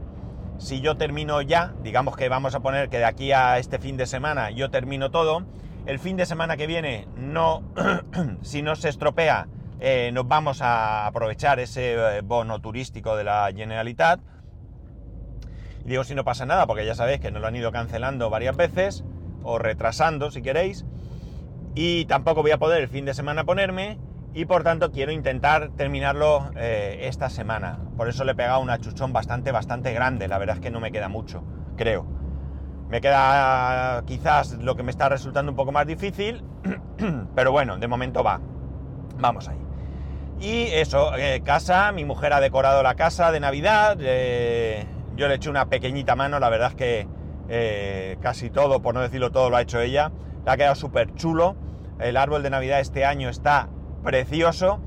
Si 0.59 0.81
yo 0.83 0.97
termino 0.97 1.43
ya, 1.43 1.75
digamos 1.83 2.17
que 2.17 2.29
vamos 2.29 2.55
a 2.55 2.61
poner 2.61 2.89
que 2.89 2.99
de 2.99 3.07
aquí 3.07 3.33
a 3.33 3.59
este 3.59 3.81
fin 3.81 3.97
de 3.97 4.07
semana 4.07 4.51
yo 4.53 4.71
termino 4.71 5.11
todo, 5.11 5.43
el 5.87 5.99
fin 5.99 6.17
de 6.17 6.25
semana 6.25 6.57
que 6.57 6.69
viene 6.69 7.09
no, 7.17 7.65
si 8.43 8.63
no 8.63 8.77
se 8.77 8.89
estropea, 8.89 9.49
eh, 9.81 10.13
nos 10.13 10.29
vamos 10.29 10.63
a 10.63 11.09
aprovechar 11.09 11.59
ese 11.59 11.95
eh, 11.95 12.21
bono 12.21 12.61
turístico 12.61 13.17
de 13.17 13.25
la 13.25 13.51
Generalitat 13.53 14.21
digo 15.87 16.05
si 16.05 16.15
no 16.15 16.25
pasa 16.25 16.47
nada, 16.47 16.67
porque 16.67 16.85
ya 16.85 16.95
sabéis 16.95 17.21
que 17.21 17.31
nos 17.31 17.41
lo 17.41 17.49
han 17.49 17.57
ido 17.57 17.73
cancelando 17.73 18.29
varias 18.31 18.57
veces, 18.57 19.05
o 19.43 19.59
retrasando 19.59 20.31
si 20.31 20.43
queréis, 20.43 20.85
y 21.75 22.05
tampoco 22.07 22.43
voy 22.43 22.51
a 22.51 22.59
poder 22.59 22.83
el 22.83 22.89
fin 22.89 23.05
de 23.05 23.15
semana 23.15 23.45
ponerme, 23.45 23.99
y 24.35 24.45
por 24.45 24.65
tanto 24.65 24.93
quiero 24.93 25.13
intentar 25.13 25.71
terminarlo 25.77 26.51
eh, 26.57 26.99
esta 27.03 27.31
semana. 27.31 27.79
Por 27.97 28.09
eso 28.09 28.25
le 28.25 28.33
he 28.33 28.35
pegado 28.35 28.61
una 28.61 28.79
chuchón 28.79 29.13
bastante, 29.13 29.53
bastante 29.53 29.93
grande, 29.93 30.29
la 30.29 30.39
verdad 30.39 30.57
es 30.57 30.63
que 30.63 30.71
no 30.71 30.81
me 30.81 30.93
queda 30.93 31.09
mucho, 31.09 31.45
creo. 31.77 32.07
Me 32.91 33.01
queda 33.01 34.03
quizás 34.07 34.53
lo 34.59 34.77
que 34.77 34.83
me 34.83 34.91
está 34.91 35.09
resultando 35.09 35.53
un 35.53 35.57
poco 35.57 35.73
más 35.73 35.87
difícil, 35.87 36.45
pero 37.35 37.53
bueno, 37.53 37.79
de 37.79 37.89
momento 37.89 38.23
va. 38.23 38.41
Vamos 39.19 39.49
ahí. 39.49 39.59
Y 40.39 40.65
eso, 40.73 41.17
eh, 41.17 41.41
casa, 41.43 41.91
mi 41.93 42.05
mujer 42.05 42.33
ha 42.33 42.41
decorado 42.41 42.83
la 42.83 42.95
casa 42.95 43.33
de 43.33 43.41
Navidad, 43.41 43.97
eh, 44.01 44.87
yo 45.17 45.29
le 45.29 45.35
eché 45.35 45.51
una 45.51 45.69
pequeñita 45.69 46.15
mano, 46.15 46.39
la 46.39 46.51
verdad 46.51 46.71
es 46.71 46.75
que 46.77 47.09
eh, 47.49 48.19
casi 48.21 48.51
todo, 48.51 48.83
por 48.83 48.95
no 48.95 49.01
decirlo 49.01 49.33
todo, 49.33 49.51
lo 49.51 49.57
ha 49.57 49.63
hecho 49.63 49.81
ella. 49.81 50.13
Le 50.45 50.51
ha 50.51 50.57
quedado 50.57 50.75
súper 50.75 51.15
chulo. 51.15 51.57
El 51.99 52.17
árbol 52.17 52.43
de 52.43 52.51
Navidad 52.51 52.81
este 52.81 53.05
año 53.05 53.29
está 53.29 53.69
precioso. 54.05 54.81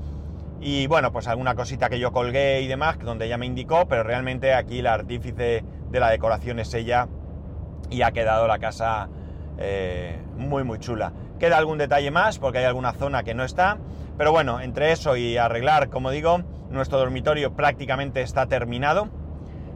Y 0.60 0.86
bueno, 0.86 1.10
pues 1.10 1.26
alguna 1.26 1.54
cosita 1.54 1.88
que 1.88 1.98
yo 1.98 2.12
colgué 2.12 2.60
y 2.60 2.66
demás, 2.66 2.98
donde 2.98 3.26
ella 3.26 3.38
me 3.38 3.46
indicó, 3.46 3.88
pero 3.88 4.02
realmente 4.02 4.54
aquí 4.54 4.82
la 4.82 4.94
artífice 4.94 5.64
de 5.90 6.00
la 6.00 6.10
decoración 6.10 6.60
es 6.60 6.72
ella 6.74 7.08
y 7.88 8.02
ha 8.02 8.12
quedado 8.12 8.46
la 8.46 8.58
casa 8.58 9.08
eh, 9.58 10.18
muy 10.36 10.62
muy 10.62 10.78
chula. 10.78 11.12
Queda 11.38 11.56
algún 11.56 11.78
detalle 11.78 12.10
más 12.10 12.38
porque 12.38 12.58
hay 12.58 12.66
alguna 12.66 12.92
zona 12.92 13.22
que 13.22 13.34
no 13.34 13.42
está, 13.42 13.78
pero 14.18 14.32
bueno, 14.32 14.60
entre 14.60 14.92
eso 14.92 15.16
y 15.16 15.38
arreglar, 15.38 15.88
como 15.88 16.10
digo, 16.10 16.42
nuestro 16.68 16.98
dormitorio 16.98 17.56
prácticamente 17.56 18.20
está 18.20 18.46
terminado 18.46 19.08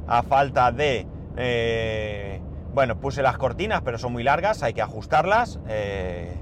a 0.06 0.22
falta 0.22 0.72
de... 0.72 1.06
Eh, 1.36 2.40
bueno, 2.72 2.98
puse 2.98 3.22
las 3.22 3.38
cortinas, 3.38 3.82
pero 3.82 3.98
son 3.98 4.12
muy 4.12 4.22
largas, 4.22 4.62
hay 4.62 4.74
que 4.74 4.82
ajustarlas. 4.82 5.60
Eh, 5.68 6.36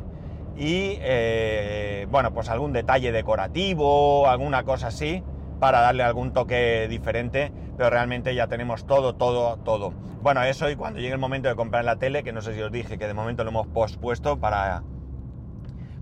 y 0.56 0.96
eh, 1.00 2.06
bueno, 2.10 2.32
pues 2.32 2.48
algún 2.48 2.72
detalle 2.72 3.12
decorativo, 3.12 4.28
alguna 4.28 4.64
cosa 4.64 4.88
así, 4.88 5.22
para 5.60 5.80
darle 5.80 6.02
algún 6.02 6.32
toque 6.32 6.86
diferente, 6.88 7.52
pero 7.76 7.90
realmente 7.90 8.34
ya 8.34 8.46
tenemos 8.46 8.86
todo, 8.86 9.14
todo, 9.14 9.58
todo. 9.58 9.92
Bueno, 10.22 10.42
eso 10.42 10.70
y 10.70 10.76
cuando 10.76 11.00
llegue 11.00 11.14
el 11.14 11.18
momento 11.18 11.48
de 11.48 11.56
comprar 11.56 11.84
la 11.84 11.96
tele, 11.96 12.22
que 12.22 12.32
no 12.32 12.40
sé 12.40 12.54
si 12.54 12.62
os 12.62 12.72
dije 12.72 12.98
que 12.98 13.06
de 13.06 13.14
momento 13.14 13.44
lo 13.44 13.50
hemos 13.50 13.66
pospuesto 13.66 14.38
para, 14.38 14.82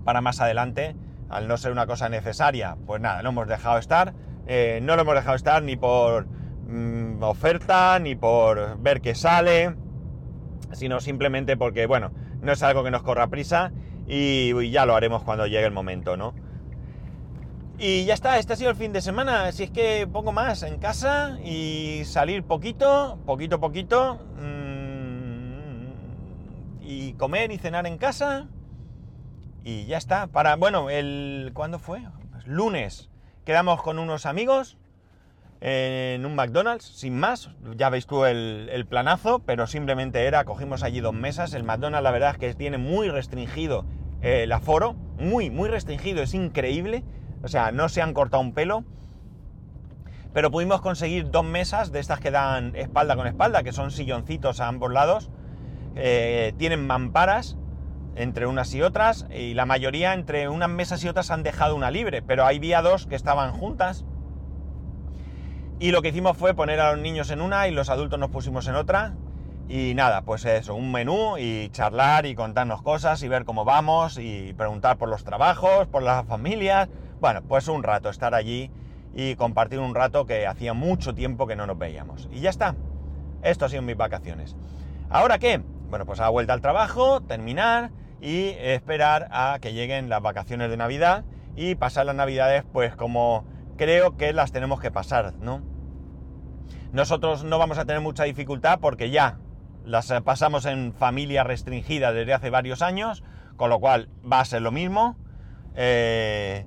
para 0.05 0.21
más 0.21 0.39
adelante, 0.39 0.95
al 1.29 1.47
no 1.47 1.57
ser 1.57 1.71
una 1.71 1.87
cosa 1.87 2.07
necesaria, 2.07 2.77
pues 2.85 3.01
nada, 3.01 3.21
lo 3.23 3.29
hemos 3.29 3.47
dejado 3.47 3.77
estar. 3.77 4.13
no 4.81 4.95
lo 4.95 5.01
hemos 5.01 5.15
dejado 5.15 5.35
estar 5.35 5.63
ni 5.63 5.75
por 5.75 6.27
Mm, 6.71 7.21
oferta 7.23 7.99
ni 7.99 8.15
por 8.15 8.79
ver 8.79 9.01
qué 9.01 9.13
sale, 9.13 9.75
sino 10.71 11.01
simplemente 11.01 11.57
porque, 11.57 11.85
bueno, 11.85 12.13
no 12.41 12.53
es 12.53 12.63
algo 12.63 12.81
que 12.85 12.91
nos 12.91 13.03
corra 13.03 13.27
prisa 13.27 13.73
y, 14.07 14.71
ya 14.71 14.85
lo 14.85 14.95
haremos 14.95 15.21
cuando 15.23 15.47
llegue 15.47 15.65
el 15.65 15.73
momento, 15.73 16.15
¿no? 16.15 16.33
Y 17.77 18.05
ya 18.05 18.13
está, 18.13 18.37
este 18.39 18.53
ha 18.53 18.55
sido 18.55 18.69
el 18.69 18.77
fin 18.77 18.93
de 18.93 19.01
semana. 19.01 19.51
Si 19.51 19.63
es 19.63 19.71
que 19.71 20.07
poco 20.07 20.31
más 20.31 20.63
en 20.63 20.77
casa 20.77 21.37
y 21.43 22.03
salir 22.05 22.43
poquito, 22.43 23.19
poquito, 23.25 23.59
poquito. 23.59 24.21
Mmm, 24.39 25.87
y 26.81 27.13
comer 27.13 27.51
y 27.51 27.57
cenar 27.57 27.85
en 27.85 27.97
casa. 27.97 28.47
Y 29.65 29.87
ya 29.87 29.97
está. 29.97 30.27
Para, 30.27 30.55
bueno, 30.55 30.89
el. 30.89 31.51
¿Cuándo 31.53 31.79
fue? 31.79 32.01
Pues 32.31 32.47
lunes. 32.47 33.09
Quedamos 33.45 33.81
con 33.81 33.97
unos 33.99 34.25
amigos 34.27 34.77
en 35.61 36.25
un 36.25 36.35
McDonald's, 36.35 36.85
sin 36.85 37.17
más. 37.17 37.51
Ya 37.77 37.89
veis 37.89 38.07
tú 38.07 38.25
el, 38.25 38.85
planazo, 38.89 39.39
pero 39.39 39.67
simplemente 39.67 40.25
era, 40.25 40.43
cogimos 40.43 40.83
allí 40.83 40.99
dos 40.99 41.13
mesas. 41.13 41.53
El 41.53 41.63
McDonald's, 41.63 42.03
la 42.03 42.11
verdad 42.11 42.31
es 42.31 42.37
que 42.37 42.53
tiene 42.55 42.77
muy 42.77 43.09
restringido 43.09 43.85
el 44.21 44.51
aforo, 44.51 44.93
muy, 45.17 45.49
muy 45.49 45.69
restringido, 45.69 46.21
es 46.21 46.33
increíble. 46.33 47.03
O 47.43 47.47
sea, 47.47 47.71
no 47.71 47.89
se 47.89 48.01
han 48.01 48.13
cortado 48.13 48.41
un 48.41 48.53
pelo. 48.53 48.83
Pero 50.33 50.49
pudimos 50.49 50.81
conseguir 50.81 51.29
dos 51.29 51.43
mesas 51.43 51.91
de 51.91 51.99
estas 51.99 52.19
que 52.19 52.31
dan 52.31 52.75
espalda 52.75 53.15
con 53.15 53.27
espalda, 53.27 53.63
que 53.63 53.71
son 53.71 53.91
silloncitos 53.91 54.61
a 54.61 54.67
ambos 54.67 54.91
lados. 54.91 55.29
Eh, 55.95 56.53
tienen 56.57 56.87
mamparas 56.87 57.57
entre 58.15 58.45
unas 58.45 58.73
y 58.73 58.81
otras, 58.81 59.25
y 59.33 59.53
la 59.53 59.65
mayoría 59.65 60.13
entre 60.13 60.49
unas 60.49 60.69
mesas 60.69 61.03
y 61.03 61.07
otras 61.07 61.31
han 61.31 61.43
dejado 61.43 61.75
una 61.75 61.91
libre, 61.91 62.21
pero 62.21 62.45
había 62.45 62.81
dos 62.81 63.07
que 63.07 63.15
estaban 63.15 63.51
juntas. 63.51 64.05
Y 65.81 65.89
lo 65.91 66.03
que 66.03 66.09
hicimos 66.09 66.37
fue 66.37 66.53
poner 66.53 66.79
a 66.79 66.91
los 66.91 67.01
niños 67.01 67.31
en 67.31 67.41
una 67.41 67.67
y 67.67 67.71
los 67.71 67.89
adultos 67.89 68.19
nos 68.19 68.29
pusimos 68.29 68.67
en 68.67 68.75
otra. 68.75 69.15
Y 69.67 69.95
nada, 69.95 70.21
pues 70.21 70.45
eso, 70.45 70.75
un 70.75 70.91
menú 70.91 71.39
y 71.39 71.69
charlar 71.71 72.27
y 72.27 72.35
contarnos 72.35 72.83
cosas 72.83 73.23
y 73.23 73.27
ver 73.27 73.45
cómo 73.45 73.65
vamos 73.65 74.19
y 74.19 74.53
preguntar 74.53 74.99
por 74.99 75.09
los 75.09 75.23
trabajos, 75.23 75.87
por 75.87 76.03
las 76.03 76.27
familias. 76.27 76.87
Bueno, 77.19 77.41
pues 77.41 77.67
un 77.67 77.81
rato 77.81 78.09
estar 78.09 78.35
allí 78.35 78.69
y 79.15 79.33
compartir 79.33 79.79
un 79.79 79.95
rato 79.95 80.27
que 80.27 80.45
hacía 80.45 80.75
mucho 80.75 81.15
tiempo 81.15 81.47
que 81.47 81.55
no 81.55 81.65
nos 81.65 81.79
veíamos. 81.79 82.29
Y 82.31 82.41
ya 82.41 82.51
está. 82.51 82.75
Esto 83.41 83.65
ha 83.65 83.69
sido 83.69 83.81
mis 83.81 83.97
vacaciones. 83.97 84.55
¿Ahora 85.09 85.39
qué? 85.39 85.63
Bueno, 85.89 86.05
pues 86.05 86.19
a 86.19 86.29
vuelta 86.29 86.53
al 86.53 86.61
trabajo, 86.61 87.21
terminar 87.21 87.89
y 88.21 88.49
esperar 88.59 89.29
a 89.31 89.57
que 89.59 89.73
lleguen 89.73 90.09
las 90.09 90.21
vacaciones 90.21 90.69
de 90.69 90.77
Navidad 90.77 91.25
y 91.55 91.73
pasar 91.73 92.05
las 92.05 92.15
Navidades 92.15 92.65
pues 92.71 92.95
como 92.95 93.45
creo 93.81 94.15
que 94.15 94.31
las 94.31 94.51
tenemos 94.51 94.79
que 94.79 94.91
pasar, 94.91 95.33
¿no? 95.41 95.63
Nosotros 96.91 97.43
no 97.43 97.57
vamos 97.57 97.79
a 97.79 97.85
tener 97.85 97.99
mucha 97.99 98.25
dificultad 98.25 98.79
porque 98.79 99.09
ya 99.09 99.39
las 99.85 100.13
pasamos 100.23 100.67
en 100.67 100.93
familia 100.93 101.43
restringida 101.43 102.13
desde 102.13 102.35
hace 102.35 102.51
varios 102.51 102.83
años, 102.83 103.23
con 103.57 103.71
lo 103.71 103.79
cual 103.79 104.07
va 104.31 104.39
a 104.39 104.45
ser 104.45 104.61
lo 104.61 104.71
mismo. 104.71 105.17
Eh, 105.73 106.63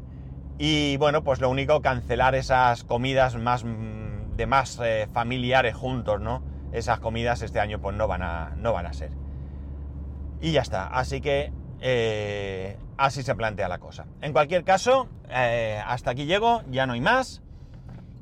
y 0.58 0.96
bueno, 0.96 1.22
pues 1.22 1.40
lo 1.40 1.50
único, 1.50 1.82
cancelar 1.82 2.34
esas 2.34 2.82
comidas 2.82 3.36
más 3.36 3.62
mm, 3.62 4.34
de 4.34 4.46
más 4.48 4.80
eh, 4.82 5.06
familiares 5.12 5.76
juntos, 5.76 6.20
¿no? 6.20 6.42
Esas 6.72 6.98
comidas 6.98 7.42
este 7.42 7.60
año 7.60 7.80
pues 7.80 7.94
no 7.94 8.08
van 8.08 8.22
a, 8.22 8.54
no 8.56 8.72
van 8.72 8.86
a 8.86 8.92
ser. 8.92 9.12
Y 10.40 10.50
ya 10.50 10.62
está, 10.62 10.88
así 10.88 11.20
que 11.20 11.52
eh, 11.80 12.76
así 12.96 13.22
se 13.22 13.34
plantea 13.34 13.68
la 13.68 13.78
cosa. 13.78 14.06
En 14.20 14.32
cualquier 14.32 14.64
caso, 14.64 15.08
hasta 15.86 16.10
aquí 16.10 16.26
llego, 16.26 16.62
ya 16.70 16.86
no 16.86 16.94
hay 16.94 17.00
más. 17.00 17.42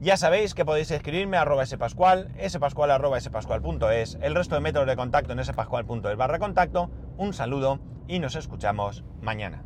Ya 0.00 0.16
sabéis 0.16 0.54
que 0.54 0.64
podéis 0.64 0.90
escribirme 0.90 1.36
a 1.36 1.42
arroba 1.42 1.64
spascual, 1.64 2.28
spascual 2.48 2.90
arroba 2.90 3.18
el 3.18 4.34
resto 4.34 4.56
de 4.56 4.60
métodos 4.60 4.88
de 4.88 4.96
contacto 4.96 5.32
en 5.32 5.44
spascual.es 5.44 6.16
barra 6.16 6.40
contacto. 6.40 6.90
Un 7.16 7.32
saludo 7.32 7.78
y 8.08 8.18
nos 8.18 8.34
escuchamos 8.34 9.04
mañana. 9.20 9.62